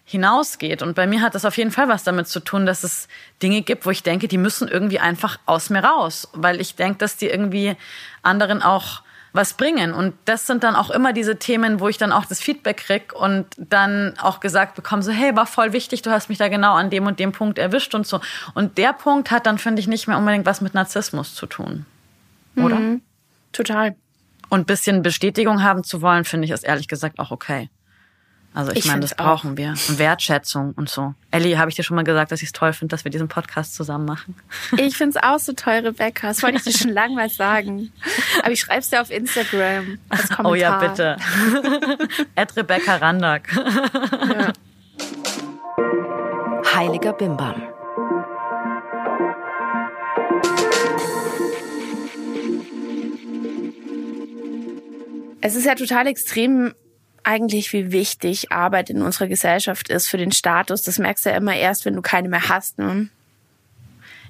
[0.05, 0.83] hinausgeht.
[0.83, 3.07] Und bei mir hat das auf jeden Fall was damit zu tun, dass es
[3.41, 6.99] Dinge gibt, wo ich denke, die müssen irgendwie einfach aus mir raus, weil ich denke,
[6.99, 7.75] dass die irgendwie
[8.21, 9.01] anderen auch
[9.33, 9.93] was bringen.
[9.93, 13.13] Und das sind dann auch immer diese Themen, wo ich dann auch das Feedback krieg
[13.13, 16.73] und dann auch gesagt bekomme, so, hey, war voll wichtig, du hast mich da genau
[16.73, 18.19] an dem und dem Punkt erwischt und so.
[18.53, 21.85] Und der Punkt hat dann, finde ich, nicht mehr unbedingt was mit Narzissmus zu tun.
[22.55, 22.75] Oder?
[22.75, 23.01] Mhm.
[23.51, 23.95] Total.
[24.49, 27.69] Und bisschen Bestätigung haben zu wollen, finde ich, ist ehrlich gesagt auch okay.
[28.53, 29.57] Also ich, ich meine, das brauchen auch.
[29.57, 29.69] wir.
[29.69, 31.13] Und Wertschätzung und so.
[31.31, 33.27] Ellie, habe ich dir schon mal gesagt, dass ich es toll finde, dass wir diesen
[33.27, 34.35] Podcast zusammen machen?
[34.77, 36.27] Ich finde es auch so toll, Rebecca.
[36.27, 37.91] Das wollte ich dir schon lange mal sagen.
[38.41, 40.51] Aber ich schreibe es dir auf Instagram als Kommentar.
[40.51, 41.17] Oh ja, bitte.
[42.35, 43.49] Ed Rebecca Randack.
[43.53, 44.53] Ja.
[46.75, 47.61] Heiliger Bimbam.
[55.41, 56.73] Es ist ja total extrem
[57.23, 60.83] eigentlich, wie wichtig Arbeit in unserer Gesellschaft ist für den Status.
[60.83, 62.77] Das merkst du ja immer erst, wenn du keine mehr hast.
[62.77, 63.09] Ne?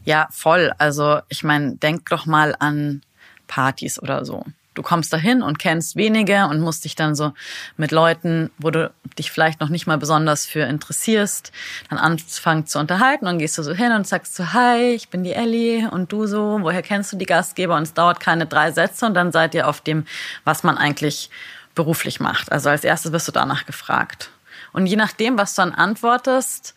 [0.03, 0.73] Ja, voll.
[0.77, 3.01] Also ich meine, denk doch mal an
[3.47, 4.45] Partys oder so.
[4.75, 7.33] Du kommst dahin und kennst wenige und musst dich dann so
[7.75, 11.51] mit Leuten, wo du dich vielleicht noch nicht mal besonders für interessierst,
[11.89, 15.25] dann anfangen zu unterhalten und gehst du so hin und sagst so, hi, ich bin
[15.25, 17.75] die Ellie und du so, woher kennst du die Gastgeber?
[17.75, 20.05] Und es dauert keine drei Sätze und dann seid ihr auf dem,
[20.45, 21.29] was man eigentlich
[21.75, 22.51] beruflich macht.
[22.51, 24.29] Also als erstes wirst du danach gefragt.
[24.71, 26.75] Und je nachdem, was du dann antwortest,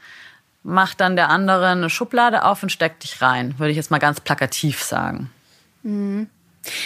[0.62, 3.98] macht dann der andere eine Schublade auf und steckt dich rein, würde ich jetzt mal
[3.98, 5.30] ganz plakativ sagen.
[5.82, 6.28] Mhm.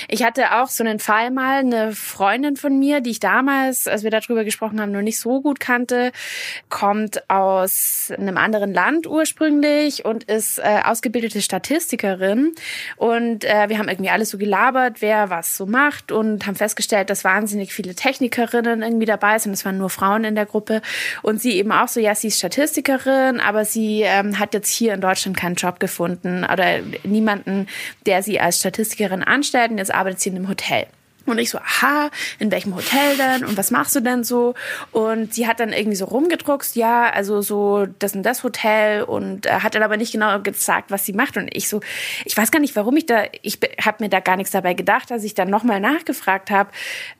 [0.08, 4.02] Ich hatte auch so einen Fall mal, eine Freundin von mir, die ich damals, als
[4.02, 6.12] wir darüber gesprochen haben, noch nicht so gut kannte,
[6.68, 12.54] kommt aus einem anderen Land ursprünglich und ist äh, ausgebildete Statistikerin.
[12.96, 17.10] Und äh, wir haben irgendwie alles so gelabert, wer was so macht und haben festgestellt,
[17.10, 19.52] dass wahnsinnig viele Technikerinnen irgendwie dabei sind.
[19.52, 20.82] Es waren nur Frauen in der Gruppe.
[21.22, 24.94] Und sie eben auch so, ja, sie ist Statistikerin, aber sie ähm, hat jetzt hier
[24.94, 27.66] in Deutschland keinen Job gefunden oder niemanden,
[28.06, 30.86] der sie als Statistikerin anstellt arbeiten, jetzt arbeitet sie in einem Hotel.
[31.26, 33.44] Und ich so, aha, in welchem Hotel denn?
[33.44, 34.54] Und was machst du denn so?
[34.92, 39.46] Und sie hat dann irgendwie so rumgedruckst, ja, also so das und das Hotel und
[39.46, 41.36] äh, hat dann aber nicht genau gesagt, was sie macht.
[41.36, 41.80] Und ich so,
[42.24, 45.10] ich weiß gar nicht, warum ich da, ich habe mir da gar nichts dabei gedacht,
[45.12, 46.70] als ich dann nochmal nachgefragt habe.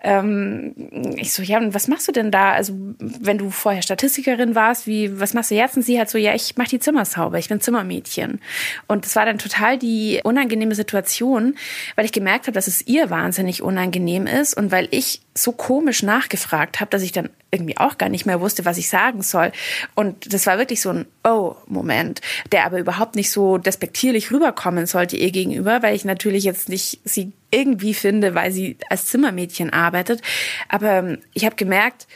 [0.03, 0.75] Ähm,
[1.17, 2.53] ich so, ja, und was machst du denn da?
[2.53, 5.77] Also wenn du vorher Statistikerin warst, wie, was machst du jetzt?
[5.77, 8.41] Und sie hat so, ja, ich mache die Zimmer sauber, ich bin Zimmermädchen.
[8.87, 11.57] Und das war dann total die unangenehme Situation,
[11.97, 15.53] weil ich gemerkt habe, dass es ihr wahnsinnig unangenehm unangenehm ist und weil ich so
[15.53, 19.23] komisch nachgefragt habe, dass ich dann irgendwie auch gar nicht mehr wusste, was ich sagen
[19.23, 19.53] soll.
[19.95, 22.21] Und das war wirklich so ein Oh-Moment,
[22.53, 27.01] der aber überhaupt nicht so despektierlich rüberkommen sollte ihr gegenüber, weil ich natürlich jetzt nicht
[27.05, 30.21] sie irgendwie finde, weil sie als Zimmermädchen arbeitet.
[30.69, 32.07] Aber ähm, ich habe gemerkt,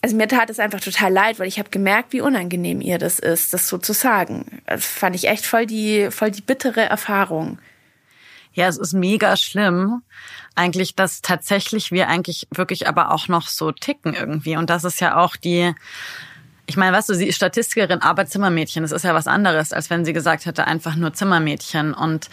[0.00, 3.18] also mir tat es einfach total leid, weil ich habe gemerkt, wie unangenehm ihr das
[3.18, 4.62] ist, das so zu sagen.
[4.66, 7.58] Das fand ich echt voll die, voll die bittere Erfahrung.
[8.52, 10.02] Ja, es ist mega schlimm
[10.58, 14.56] eigentlich, dass tatsächlich wir eigentlich wirklich aber auch noch so ticken irgendwie.
[14.56, 15.72] Und das ist ja auch die,
[16.66, 18.82] ich meine, weißt du, sie ist Statistikerin, aber Zimmermädchen.
[18.82, 21.94] Das ist ja was anderes, als wenn sie gesagt hätte, einfach nur Zimmermädchen.
[21.94, 22.28] Und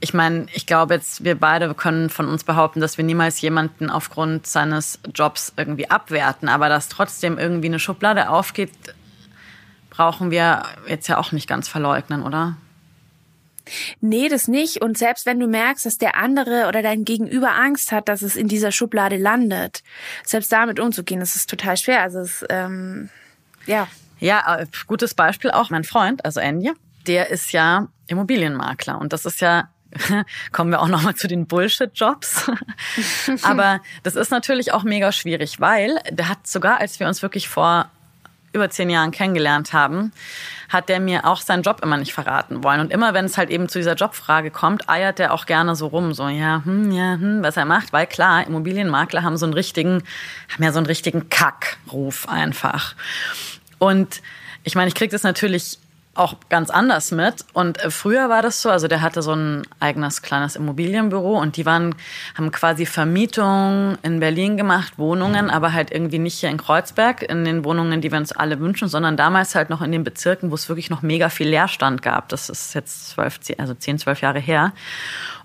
[0.00, 3.88] ich meine, ich glaube jetzt, wir beide können von uns behaupten, dass wir niemals jemanden
[3.88, 6.48] aufgrund seines Jobs irgendwie abwerten.
[6.48, 8.72] Aber dass trotzdem irgendwie eine Schublade aufgeht,
[9.88, 12.56] brauchen wir jetzt ja auch nicht ganz verleugnen, oder?
[14.00, 14.82] Nee, das nicht.
[14.82, 18.36] Und selbst wenn du merkst, dass der andere oder dein Gegenüber Angst hat, dass es
[18.36, 19.82] in dieser Schublade landet,
[20.24, 22.02] selbst damit umzugehen, das ist total schwer.
[22.02, 23.08] Also es, ähm,
[23.66, 23.88] ja.
[24.18, 26.72] Ja, äh, gutes Beispiel auch mein Freund, also Enya,
[27.06, 29.68] der ist ja Immobilienmakler und das ist ja
[30.52, 32.50] kommen wir auch nochmal zu den Bullshit-Jobs.
[33.42, 37.48] Aber das ist natürlich auch mega schwierig, weil der hat sogar, als wir uns wirklich
[37.48, 37.90] vor
[38.52, 40.12] über zehn Jahren kennengelernt haben,
[40.68, 42.80] hat der mir auch seinen Job immer nicht verraten wollen.
[42.80, 45.86] Und immer wenn es halt eben zu dieser Jobfrage kommt, eiert der auch gerne so
[45.86, 49.54] rum, so ja, hm, ja, hm, was er macht, weil klar, Immobilienmakler haben so einen
[49.54, 50.02] richtigen,
[50.52, 52.94] haben ja so einen richtigen Kackruf einfach.
[53.78, 54.22] Und
[54.64, 55.78] ich meine, ich krieg das natürlich
[56.14, 57.44] auch ganz anders mit.
[57.54, 61.56] Und äh, früher war das so, also der hatte so ein eigenes kleines Immobilienbüro und
[61.56, 61.94] die waren,
[62.36, 67.44] haben quasi Vermietung in Berlin gemacht, Wohnungen, aber halt irgendwie nicht hier in Kreuzberg, in
[67.44, 70.54] den Wohnungen, die wir uns alle wünschen, sondern damals halt noch in den Bezirken, wo
[70.54, 72.28] es wirklich noch mega viel Leerstand gab.
[72.28, 74.72] Das ist jetzt zwölf, also zehn, zwölf Jahre her.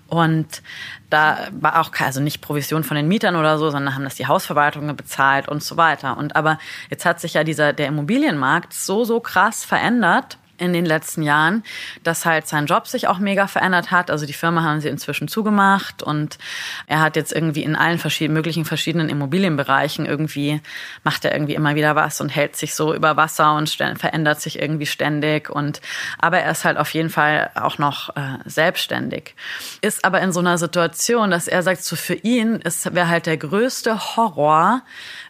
[0.06, 0.62] Und
[1.10, 4.26] da war auch also nicht Provision von den Mietern oder so, sondern haben das die
[4.26, 6.16] Hausverwaltungen bezahlt und so weiter.
[6.16, 6.58] Und aber
[6.90, 11.62] jetzt hat sich ja dieser der Immobilienmarkt so so krass verändert in den letzten Jahren,
[12.02, 14.10] dass halt sein Job sich auch mega verändert hat.
[14.10, 16.38] Also die Firma haben sie inzwischen zugemacht und
[16.86, 20.60] er hat jetzt irgendwie in allen verschiedenen, möglichen verschiedenen Immobilienbereichen irgendwie,
[21.04, 24.60] macht er irgendwie immer wieder was und hält sich so über Wasser und verändert sich
[24.60, 25.80] irgendwie ständig und,
[26.18, 29.34] aber er ist halt auf jeden Fall auch noch äh, selbstständig.
[29.80, 33.36] Ist aber in so einer Situation, dass er sagt, so für ihn wäre halt der
[33.36, 34.82] größte Horror,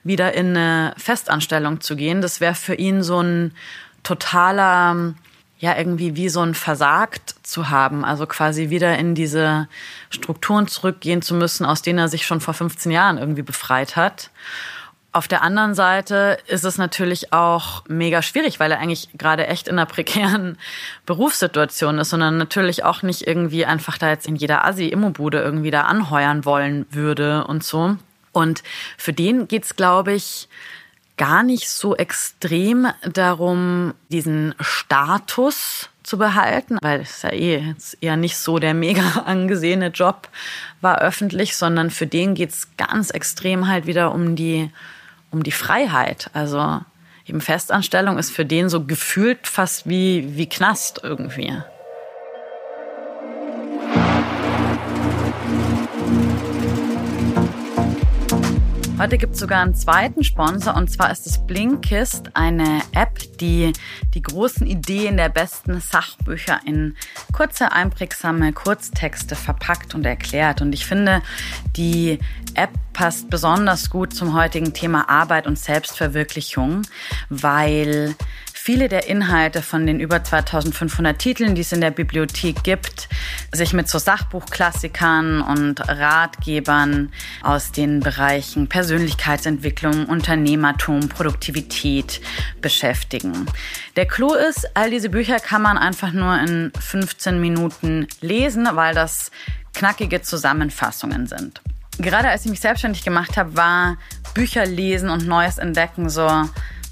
[0.05, 2.23] wieder in eine Festanstellung zu gehen.
[2.23, 3.53] Das wäre für ihn so ein
[4.09, 5.15] totaler,
[5.59, 8.05] ja, irgendwie wie so ein Versagt zu haben.
[8.05, 9.69] Also quasi wieder in diese
[10.09, 14.31] Strukturen zurückgehen zu müssen, aus denen er sich schon vor 15 Jahren irgendwie befreit hat.
[15.13, 19.69] Auf der anderen Seite ist es natürlich auch mega schwierig, weil er eigentlich gerade echt
[19.69, 20.57] in einer prekären
[21.07, 25.83] Berufssituation ist, sondern natürlich auch nicht irgendwie einfach da jetzt in jeder Assi-Immobude irgendwie da
[25.83, 27.97] anheuern wollen würde und so.
[28.33, 28.63] Und
[28.97, 30.49] für den geht's, glaube ich,
[31.19, 38.17] gar nicht so extrem darum, diesen Status zu behalten, weil es ja eh jetzt eher
[38.17, 40.29] nicht so der mega angesehene Job
[40.81, 44.71] war öffentlich, sondern für den geht's ganz extrem halt wieder um die,
[45.31, 46.31] um die Freiheit.
[46.33, 46.81] Also
[47.27, 51.53] eben Festanstellung ist für den so gefühlt fast wie, wie Knast irgendwie.
[58.99, 63.73] Heute gibt es sogar einen zweiten Sponsor und zwar ist es Blinkist, eine App, die
[64.13, 66.97] die großen Ideen der besten Sachbücher in
[67.33, 70.63] kurze, einprägsame Kurztexte verpackt und erklärt.
[70.63, 71.23] Und ich finde,
[71.77, 72.19] die
[72.55, 76.83] App passt besonders gut zum heutigen Thema Arbeit und Selbstverwirklichung,
[77.29, 78.17] weil
[78.69, 83.09] viele der Inhalte von den über 2500 Titeln, die es in der Bibliothek gibt,
[83.51, 87.11] sich mit so Sachbuchklassikern und Ratgebern
[87.43, 92.21] aus den Bereichen Persönlichkeitsentwicklung, Unternehmertum, Produktivität
[92.61, 93.47] beschäftigen.
[93.97, 98.95] Der Clou ist, all diese Bücher kann man einfach nur in 15 Minuten lesen, weil
[98.95, 99.31] das
[99.73, 101.63] knackige Zusammenfassungen sind.
[101.97, 103.97] Gerade als ich mich selbstständig gemacht habe, war
[104.35, 106.45] Bücher lesen und Neues entdecken so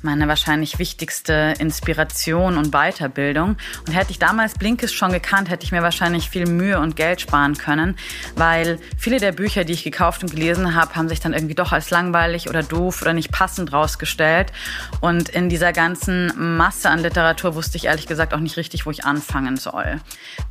[0.02, 3.56] meine wahrscheinlich wichtigste Inspiration und Weiterbildung.
[3.86, 7.20] Und hätte ich damals Blinkist schon gekannt, hätte ich mir wahrscheinlich viel Mühe und Geld
[7.20, 7.96] sparen können,
[8.34, 11.72] weil viele der Bücher, die ich gekauft und gelesen habe, haben sich dann irgendwie doch
[11.72, 14.52] als langweilig oder doof oder nicht passend rausgestellt.
[15.00, 18.90] Und in dieser ganzen Masse an Literatur wusste ich ehrlich gesagt auch nicht richtig, wo
[18.90, 20.00] ich anfangen soll.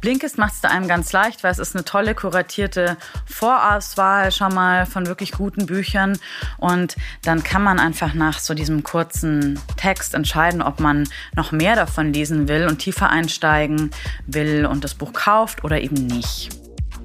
[0.01, 4.85] Blinkist macht es einem ganz leicht, weil es ist eine tolle kuratierte Vorauswahl schon mal
[4.85, 6.17] von wirklich guten Büchern.
[6.57, 9.34] Und dann kann man einfach nach so diesem kurzen
[9.77, 13.91] Text entscheiden, ob man noch mehr davon lesen will und tiefer einsteigen
[14.27, 16.49] will und das Buch kauft oder eben nicht.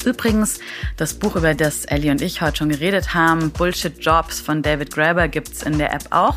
[0.04, 0.60] Übrigens,
[0.96, 4.94] das Buch, über das Ellie und ich heute schon geredet haben, Bullshit Jobs von David
[4.94, 6.36] Graeber, gibt's in der App auch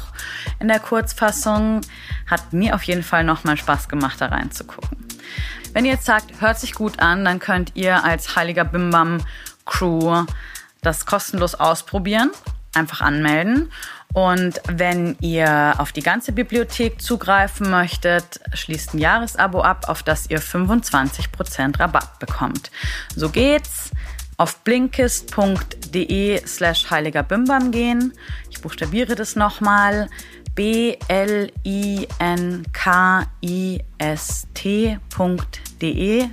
[0.60, 1.82] in der Kurzfassung.
[2.28, 4.98] Hat mir auf jeden Fall nochmal Spaß gemacht, da reinzugucken.
[5.72, 9.26] Wenn ihr jetzt sagt, hört sich gut an, dann könnt ihr als Heiliger Bimbam
[9.66, 10.26] Crew
[10.82, 12.32] das kostenlos ausprobieren.
[12.76, 13.72] Einfach anmelden
[14.14, 20.30] und wenn ihr auf die ganze Bibliothek zugreifen möchtet, schließt ein Jahresabo ab, auf das
[20.30, 22.70] ihr 25% Rabatt bekommt.
[23.16, 23.90] So geht's.
[24.38, 28.14] Auf blinkist.de slash heiliger Bimbam gehen.
[28.50, 30.10] Ich buchstabiere das nochmal.
[30.56, 31.50] B-L-I-N-K-I-S-T.de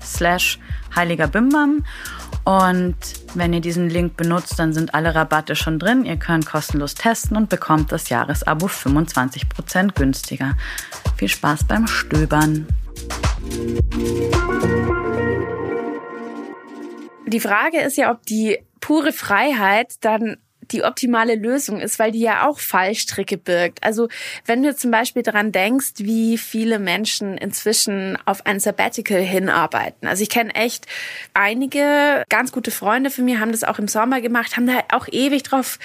[0.02, 0.58] slash
[0.94, 1.84] heiliger Bimbam.
[2.44, 2.96] Und
[3.34, 6.04] wenn ihr diesen Link benutzt, dann sind alle Rabatte schon drin.
[6.04, 10.56] Ihr könnt kostenlos testen und bekommt das Jahresabo 25% günstiger.
[11.16, 12.66] Viel Spaß beim Stöbern.
[17.26, 20.38] Die Frage ist ja, ob die pure Freiheit dann
[20.72, 23.82] die optimale Lösung ist, weil die ja auch Fallstricke birgt.
[23.82, 24.08] Also
[24.46, 30.08] wenn du zum Beispiel daran denkst, wie viele Menschen inzwischen auf ein Sabbatical hinarbeiten.
[30.08, 30.86] Also ich kenne echt
[31.34, 35.08] einige ganz gute Freunde von mir, haben das auch im Sommer gemacht, haben da auch
[35.10, 35.78] ewig drauf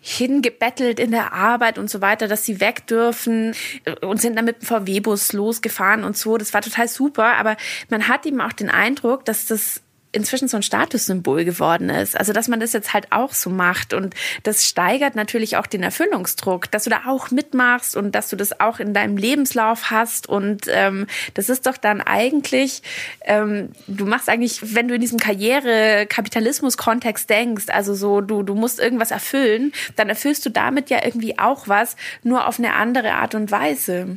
[0.00, 3.54] hingebettelt in der Arbeit und so weiter, dass sie weg dürfen
[4.00, 6.36] und sind dann mit dem VW-Bus losgefahren und so.
[6.36, 7.56] Das war total super, aber
[7.88, 9.83] man hat eben auch den Eindruck, dass das
[10.14, 12.16] inzwischen so ein Statussymbol geworden ist.
[12.16, 15.82] Also dass man das jetzt halt auch so macht und das steigert natürlich auch den
[15.82, 20.28] Erfüllungsdruck, dass du da auch mitmachst und dass du das auch in deinem Lebenslauf hast
[20.28, 22.82] und ähm, das ist doch dann eigentlich,
[23.24, 28.80] ähm, du machst eigentlich, wenn du in diesem Karriere-Kapitalismus-Kontext denkst, also so du du musst
[28.80, 33.34] irgendwas erfüllen, dann erfüllst du damit ja irgendwie auch was, nur auf eine andere Art
[33.34, 34.16] und Weise.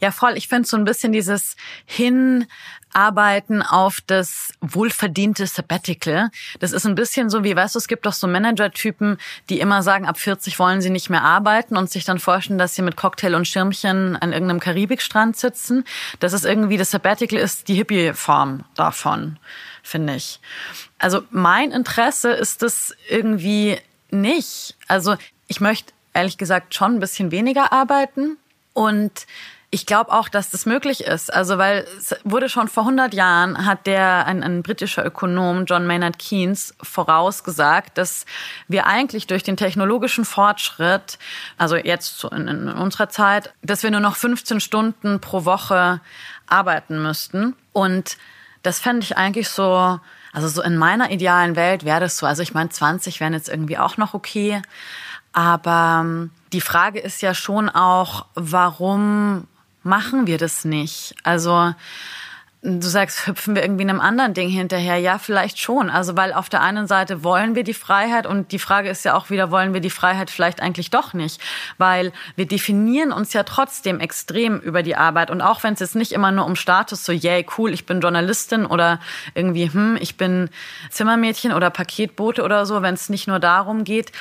[0.00, 0.36] Ja, voll.
[0.36, 2.46] Ich finde so ein bisschen dieses Hin
[2.94, 6.30] arbeiten auf das wohlverdiente Sabbatical.
[6.60, 9.82] Das ist ein bisschen so wie, weißt du, es gibt doch so Manager-Typen, die immer
[9.82, 12.96] sagen, ab 40 wollen sie nicht mehr arbeiten und sich dann vorstellen, dass sie mit
[12.96, 15.84] Cocktail und Schirmchen an irgendeinem Karibikstrand sitzen.
[16.20, 19.38] Das ist irgendwie, das Sabbatical ist die Hippie-Form davon,
[19.82, 20.40] finde ich.
[20.98, 23.78] Also mein Interesse ist das irgendwie
[24.10, 24.76] nicht.
[24.88, 25.16] Also
[25.48, 28.36] ich möchte ehrlich gesagt schon ein bisschen weniger arbeiten
[28.72, 29.26] und
[29.74, 31.32] ich glaube auch, dass das möglich ist.
[31.32, 35.86] Also, weil es wurde schon vor 100 Jahren, hat der, ein, ein britischer Ökonom, John
[35.86, 38.26] Maynard Keynes, vorausgesagt, dass
[38.68, 41.18] wir eigentlich durch den technologischen Fortschritt,
[41.56, 46.02] also jetzt in, in unserer Zeit, dass wir nur noch 15 Stunden pro Woche
[46.46, 47.56] arbeiten müssten.
[47.72, 48.18] Und
[48.62, 49.98] das fände ich eigentlich so,
[50.34, 52.26] also so in meiner idealen Welt wäre das so.
[52.26, 54.60] Also ich meine, 20 wären jetzt irgendwie auch noch okay.
[55.32, 59.46] Aber ähm, die Frage ist ja schon auch, warum
[59.82, 61.14] machen wir das nicht?
[61.22, 61.74] Also
[62.64, 64.96] Du sagst, hüpfen wir irgendwie einem anderen Ding hinterher?
[64.96, 65.90] Ja, vielleicht schon.
[65.90, 69.16] Also, weil auf der einen Seite wollen wir die Freiheit und die Frage ist ja
[69.16, 71.40] auch wieder, wollen wir die Freiheit vielleicht eigentlich doch nicht?
[71.76, 75.96] Weil wir definieren uns ja trotzdem extrem über die Arbeit und auch wenn es jetzt
[75.96, 79.00] nicht immer nur um Status, so, yay, cool, ich bin Journalistin oder
[79.34, 80.48] irgendwie, hm, ich bin
[80.88, 84.12] Zimmermädchen oder Paketbote oder so, wenn es nicht nur darum geht,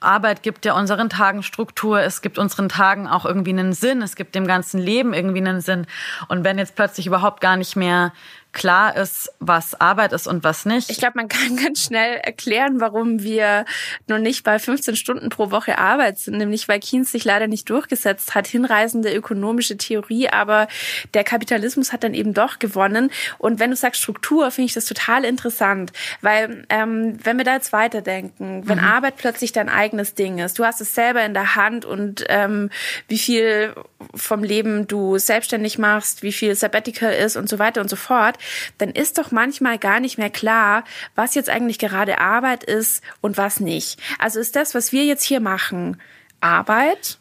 [0.00, 4.16] Arbeit gibt ja unseren Tagen Struktur, es gibt unseren Tagen auch irgendwie einen Sinn, es
[4.16, 5.86] gibt dem ganzen Leben irgendwie einen Sinn.
[6.28, 8.12] Und wenn jetzt plötzlich überhaupt gar nicht mehr
[8.52, 10.90] klar ist, was Arbeit ist und was nicht.
[10.90, 13.64] Ich glaube, man kann ganz schnell erklären, warum wir
[14.06, 17.70] noch nicht bei 15 Stunden pro Woche Arbeit sind, nämlich weil Keynes sich leider nicht
[17.70, 20.68] durchgesetzt hat, hinreißende ökonomische Theorie, aber
[21.14, 23.10] der Kapitalismus hat dann eben doch gewonnen.
[23.38, 27.54] Und wenn du sagst Struktur, finde ich das total interessant, weil ähm, wenn wir da
[27.54, 28.84] jetzt weiterdenken, wenn mhm.
[28.84, 32.70] Arbeit plötzlich dein eigenes Ding ist, du hast es selber in der Hand und ähm,
[33.08, 33.74] wie viel
[34.14, 38.38] vom Leben du selbstständig machst, wie viel Sabbatical ist und so weiter und so fort,
[38.78, 43.36] dann ist doch manchmal gar nicht mehr klar, was jetzt eigentlich gerade Arbeit ist und
[43.36, 44.00] was nicht.
[44.18, 46.00] Also ist das, was wir jetzt hier machen,
[46.40, 47.18] Arbeit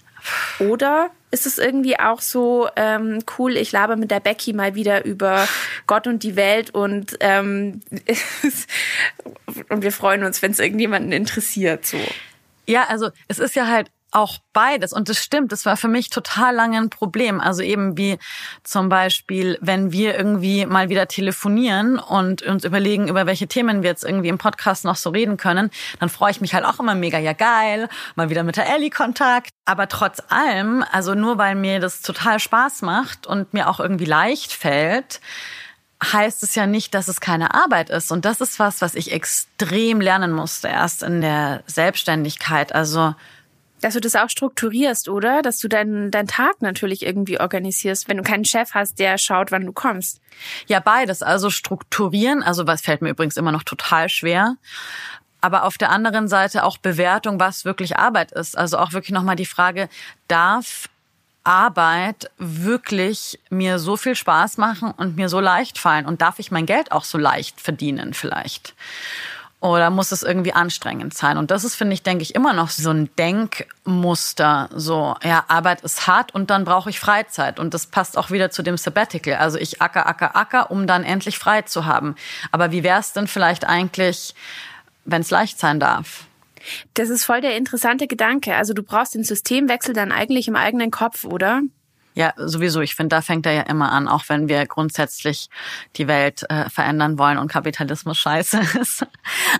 [0.60, 5.06] oder ist es irgendwie auch so ähm, cool, ich labe mit der Becky mal wieder
[5.06, 5.48] über
[5.86, 7.82] Gott und die Welt und, ähm,
[9.70, 11.86] und wir freuen uns, wenn es irgendjemanden interessiert.
[11.86, 12.00] So.
[12.66, 14.94] Ja, also es ist ja halt auch beides.
[14.94, 17.40] Und das stimmt, das war für mich total lange ein Problem.
[17.40, 18.18] Also eben wie
[18.64, 23.90] zum Beispiel, wenn wir irgendwie mal wieder telefonieren und uns überlegen, über welche Themen wir
[23.90, 25.70] jetzt irgendwie im Podcast noch so reden können,
[26.00, 28.90] dann freue ich mich halt auch immer mega, ja geil, mal wieder mit der Ellie
[28.90, 29.52] Kontakt.
[29.66, 34.06] Aber trotz allem, also nur weil mir das total Spaß macht und mir auch irgendwie
[34.06, 35.22] leicht fällt,
[36.02, 38.12] heißt es ja nicht, dass es keine Arbeit ist.
[38.12, 42.74] Und das ist was, was ich extrem lernen musste, erst in der Selbstständigkeit.
[42.74, 43.16] Also
[43.82, 45.42] dass du das auch strukturierst, oder?
[45.42, 49.52] Dass du deinen deinen Tag natürlich irgendwie organisierst, wenn du keinen Chef hast, der schaut,
[49.52, 50.22] wann du kommst.
[50.68, 51.22] Ja, beides.
[51.22, 54.56] Also strukturieren, also was fällt mir übrigens immer noch total schwer.
[55.42, 58.58] Aber auf der anderen Seite auch Bewertung, was wirklich Arbeit ist.
[58.58, 59.88] Also auch wirklich nochmal die Frage,
[60.28, 60.90] darf
[61.44, 66.06] Arbeit wirklich mir so viel Spaß machen und mir so leicht fallen?
[66.06, 68.76] Und darf ich mein Geld auch so leicht verdienen vielleicht?
[69.62, 71.38] Oder muss es irgendwie anstrengend sein?
[71.38, 74.70] Und das ist, finde ich, denke ich, immer noch so ein Denkmuster.
[74.74, 77.60] So, ja, Arbeit ist hart und dann brauche ich Freizeit.
[77.60, 79.36] Und das passt auch wieder zu dem Sabbatical.
[79.36, 82.16] Also ich acker, acker, acker, um dann endlich frei zu haben.
[82.52, 84.34] Aber wie wäre es denn vielleicht eigentlich,
[85.04, 86.24] wenn es leicht sein darf?
[86.94, 88.56] Das ist voll der interessante Gedanke.
[88.56, 91.62] Also du brauchst den Systemwechsel dann eigentlich im eigenen Kopf, oder?
[92.16, 92.82] Ja, sowieso.
[92.82, 95.50] Ich finde, da fängt er ja immer an, auch wenn wir grundsätzlich
[95.96, 99.06] die Welt äh, verändern wollen und Kapitalismus scheiße ist.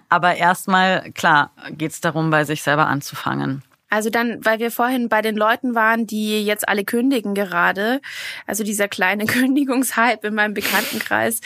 [0.10, 3.64] Aber erstmal, klar, geht es darum, bei sich selber anzufangen.
[3.90, 8.02] Also dann, weil wir vorhin bei den Leuten waren, die jetzt alle kündigen gerade,
[8.46, 11.42] also dieser kleine Kündigungshype in meinem Bekanntenkreis.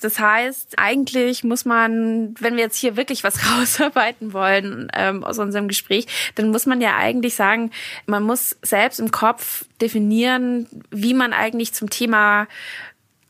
[0.00, 5.38] Das heißt, eigentlich muss man, wenn wir jetzt hier wirklich was rausarbeiten wollen ähm, aus
[5.38, 7.70] unserem Gespräch, dann muss man ja eigentlich sagen,
[8.04, 12.46] man muss selbst im Kopf definieren, wie man eigentlich zum Thema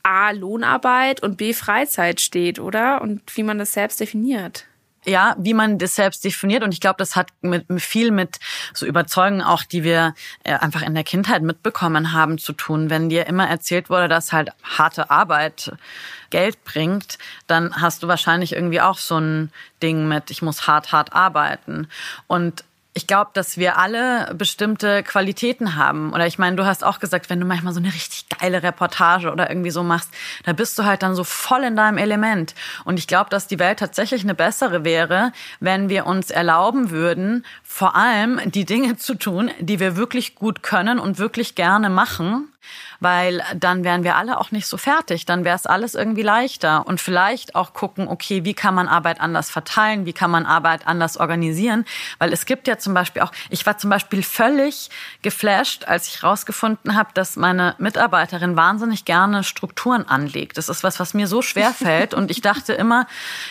[0.03, 3.01] A Lohnarbeit und B Freizeit steht, oder?
[3.01, 4.66] Und wie man das selbst definiert
[5.07, 6.63] ja, wie man das selbst definiert.
[6.63, 8.39] Und ich glaube, das hat mit, viel mit
[8.73, 12.89] so Überzeugungen auch, die wir äh, einfach in der Kindheit mitbekommen haben, zu tun.
[12.89, 15.71] Wenn dir immer erzählt wurde, dass halt harte Arbeit
[16.29, 19.51] Geld bringt, dann hast du wahrscheinlich irgendwie auch so ein
[19.81, 21.87] Ding mit, ich muss hart, hart arbeiten.
[22.27, 22.65] Und
[22.97, 26.13] ich glaube, dass wir alle bestimmte Qualitäten haben.
[26.13, 29.31] Oder ich meine, du hast auch gesagt, wenn du manchmal so eine richtig geile Reportage
[29.31, 30.09] oder irgendwie so machst,
[30.45, 32.55] da bist du halt dann so voll in deinem Element.
[32.85, 37.45] Und ich glaube, dass die Welt tatsächlich eine bessere wäre, wenn wir uns erlauben würden,
[37.61, 42.51] vor allem die Dinge zu tun, die wir wirklich gut können und wirklich gerne machen
[42.99, 46.85] weil dann wären wir alle auch nicht so fertig, dann wäre es alles irgendwie leichter.
[46.87, 50.87] Und vielleicht auch gucken, okay, wie kann man Arbeit anders verteilen, wie kann man Arbeit
[50.87, 51.85] anders organisieren,
[52.19, 54.89] weil es gibt ja zum Beispiel auch, ich war zum Beispiel völlig
[55.21, 60.57] geflasht, als ich rausgefunden habe, dass meine Mitarbeiterin wahnsinnig gerne Strukturen anlegt.
[60.57, 62.13] Das ist was, was mir so schwer fällt.
[62.13, 63.07] Und ich dachte immer,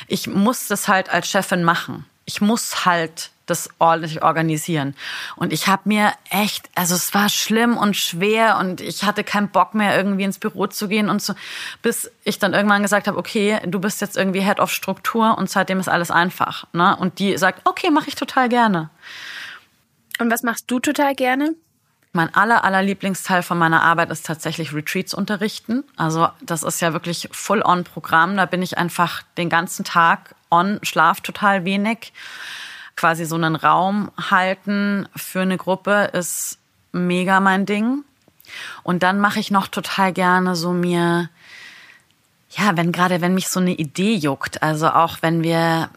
[0.06, 2.04] ich muss das halt als Chefin machen.
[2.24, 4.94] Ich muss halt das ordentlich organisieren.
[5.36, 9.48] Und ich habe mir echt, also es war schlimm und schwer und ich hatte keinen
[9.48, 11.34] Bock mehr irgendwie ins Büro zu gehen und so,
[11.80, 15.48] bis ich dann irgendwann gesagt habe, okay, du bist jetzt irgendwie Head of Struktur und
[15.48, 16.66] seitdem ist alles einfach.
[16.72, 16.96] Ne?
[16.96, 18.90] Und die sagt, okay, mache ich total gerne.
[20.18, 21.54] Und was machst du total gerne?
[22.12, 25.84] Mein aller, aller Lieblingsteil von meiner Arbeit ist tatsächlich Retreats unterrichten.
[25.96, 28.38] Also das ist ja wirklich Full-on-Programm.
[28.38, 32.14] Da bin ich einfach den ganzen Tag on, schlaf total wenig
[32.96, 36.58] quasi so einen Raum halten für eine Gruppe ist
[36.92, 38.04] mega mein Ding.
[38.82, 41.28] Und dann mache ich noch total gerne so mir,
[42.50, 45.90] ja, wenn gerade, wenn mich so eine Idee juckt, also auch wenn wir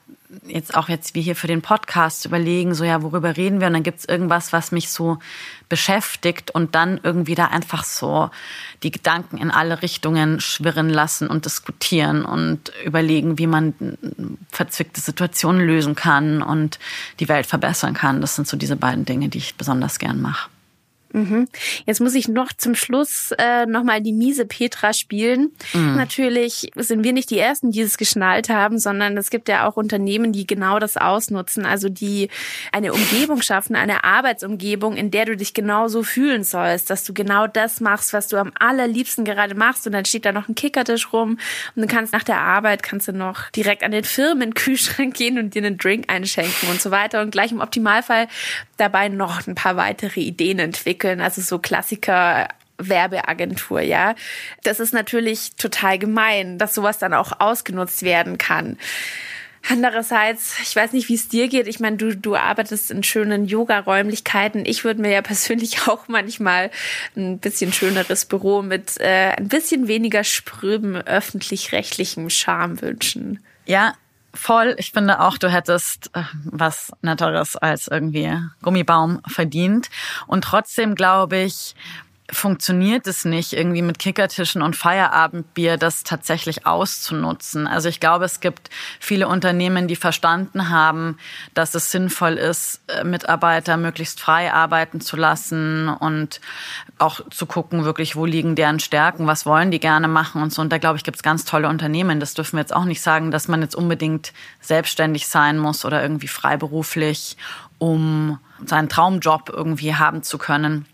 [0.46, 3.68] jetzt auch jetzt wie hier für den Podcast überlegen, so ja, worüber reden wir?
[3.68, 5.18] Und dann gibt's irgendwas, was mich so
[5.70, 8.30] beschäftigt und dann irgendwie da einfach so
[8.84, 13.74] die Gedanken in alle Richtungen schwirren lassen und diskutieren und überlegen, wie man
[14.52, 16.80] verzwickte Situationen lösen kann und
[17.20, 18.22] die Welt verbessern kann.
[18.22, 20.50] Das sind so diese beiden Dinge, die ich besonders gern mache.
[21.12, 21.48] Mhm.
[21.86, 25.52] Jetzt muss ich noch zum Schluss äh, nochmal die miese Petra spielen.
[25.74, 25.96] Mhm.
[25.96, 29.76] Natürlich sind wir nicht die Ersten, die es geschnallt haben, sondern es gibt ja auch
[29.76, 31.66] Unternehmen, die genau das ausnutzen.
[31.66, 32.30] Also die
[32.72, 37.48] eine Umgebung schaffen, eine Arbeitsumgebung, in der du dich genauso fühlen sollst, dass du genau
[37.48, 39.88] das machst, was du am allerliebsten gerade machst.
[39.88, 41.40] Und dann steht da noch ein Kickertisch rum
[41.76, 45.56] und du kannst nach der Arbeit kannst du noch direkt an den Firmenkühlschrank gehen und
[45.56, 47.22] dir einen Drink einschenken und so weiter.
[47.22, 48.28] Und gleich im Optimalfall
[48.78, 50.99] dabei noch ein paar weitere Ideen entwickeln.
[51.06, 52.48] Also so Klassiker
[52.80, 54.16] Werbeagentur, ja.
[54.64, 58.78] Das ist natürlich total gemein, dass sowas dann auch ausgenutzt werden kann.
[59.68, 61.68] Andererseits, ich weiß nicht, wie es dir geht.
[61.68, 64.66] Ich meine, du, du arbeitest in schönen Yoga-Räumlichkeiten.
[64.66, 66.72] Ich würde mir ja persönlich auch manchmal
[67.16, 73.44] ein bisschen schöneres Büro mit äh, ein bisschen weniger spröben öffentlich-rechtlichem Charme wünschen.
[73.66, 73.96] Ja,
[74.34, 74.76] Voll.
[74.78, 79.90] Ich finde auch, du hättest äh, was Netteres als irgendwie Gummibaum verdient.
[80.28, 81.76] Und trotzdem glaube ich,
[82.32, 87.68] funktioniert es nicht, irgendwie mit Kickertischen und Feierabendbier das tatsächlich auszunutzen.
[87.68, 88.70] Also ich glaube, es gibt
[89.00, 91.18] viele Unternehmen, die verstanden haben,
[91.54, 96.42] dass es sinnvoll ist, äh, Mitarbeiter möglichst frei arbeiten zu lassen und
[96.98, 100.62] auch zu gucken, wirklich, wo liegen deren Stärken, was wollen die gerne machen und so.
[100.62, 102.20] Und da glaube ich, gibt es ganz tolle Unternehmen.
[102.20, 106.02] Das dürfen wir jetzt auch nicht sagen, dass man jetzt unbedingt selbstständig sein muss oder
[106.02, 107.38] irgendwie freiberuflich,
[107.78, 110.86] um seinen Traumjob irgendwie haben zu können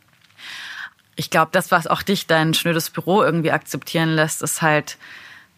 [1.16, 4.98] ich glaube, das, was auch dich dein schnödes Büro irgendwie akzeptieren lässt, ist halt,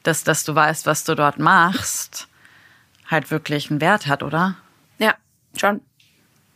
[0.03, 2.27] dass, dass du weißt, was du dort machst,
[3.07, 4.55] halt wirklich einen Wert hat, oder?
[4.99, 5.15] Ja,
[5.55, 5.81] schon.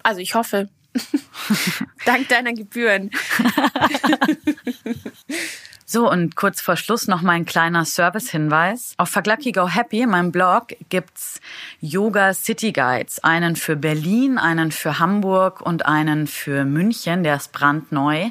[0.03, 0.69] Also ich hoffe.
[2.05, 3.11] Dank deiner Gebühren.
[5.93, 8.93] So, und kurz vor Schluss noch mal ein kleiner Service-Hinweis.
[8.95, 11.41] Auf Fuck Lucky Go Happy, meinem Blog, gibt's
[11.81, 13.21] Yoga City Guides.
[13.25, 18.29] Einen für Berlin, einen für Hamburg und einen für München, der ist brandneu.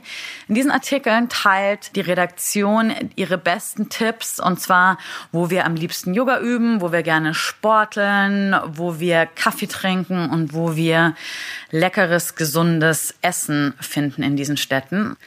[0.49, 4.97] In diesen Artikeln teilt die Redaktion ihre besten Tipps und zwar,
[5.31, 10.55] wo wir am liebsten Yoga üben, wo wir gerne sporteln, wo wir Kaffee trinken und
[10.55, 11.15] wo wir
[11.71, 15.19] leckeres, gesundes Essen finden in diesen Städten.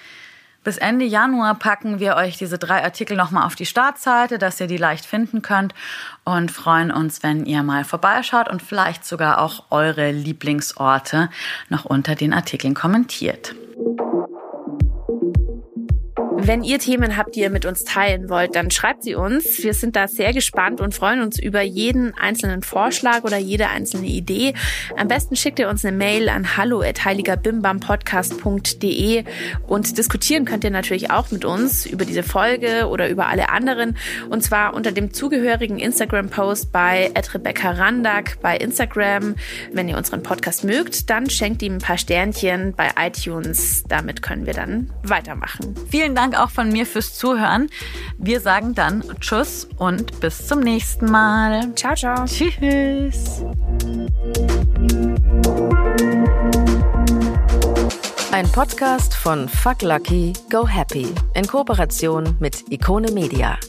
[0.63, 4.67] Bis Ende Januar packen wir euch diese drei Artikel nochmal auf die Startseite, dass ihr
[4.67, 5.73] die leicht finden könnt
[6.23, 11.29] und freuen uns, wenn ihr mal vorbeischaut und vielleicht sogar auch eure Lieblingsorte
[11.69, 13.55] noch unter den Artikeln kommentiert.
[16.45, 19.63] Wenn ihr Themen habt, die ihr mit uns teilen wollt, dann schreibt sie uns.
[19.63, 24.07] Wir sind da sehr gespannt und freuen uns über jeden einzelnen Vorschlag oder jede einzelne
[24.07, 24.53] Idee.
[24.97, 29.23] Am besten schickt ihr uns eine Mail an hallo@heiligerbimbampodcast.de
[29.67, 33.95] und diskutieren könnt ihr natürlich auch mit uns über diese Folge oder über alle anderen
[34.29, 39.35] und zwar unter dem zugehörigen Instagram Post bei Rebecca Randak bei Instagram.
[39.71, 43.85] Wenn ihr unseren Podcast mögt, dann schenkt ihm ein paar Sternchen bei iTunes.
[43.87, 45.73] Damit können wir dann weitermachen.
[45.89, 47.69] Vielen Dank Dank auch von mir fürs Zuhören.
[48.17, 51.73] Wir sagen dann Tschüss und bis zum nächsten Mal.
[51.75, 52.25] Ciao, ciao.
[52.25, 53.43] Tschüss.
[58.31, 63.59] Ein Podcast von Fuck Lucky, Go Happy in Kooperation mit Ikone Media.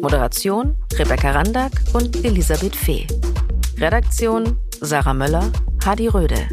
[0.00, 3.08] Moderation Rebecca Randack und Elisabeth Fee.
[3.78, 5.50] Redaktion Sarah Möller,
[5.84, 6.46] Hadi Röde.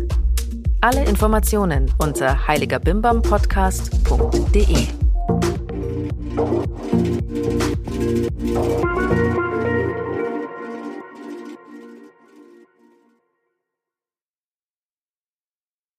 [0.82, 5.05] Alle Informationen unter heiligerbimbampodcast.de.
[6.36, 6.76] Música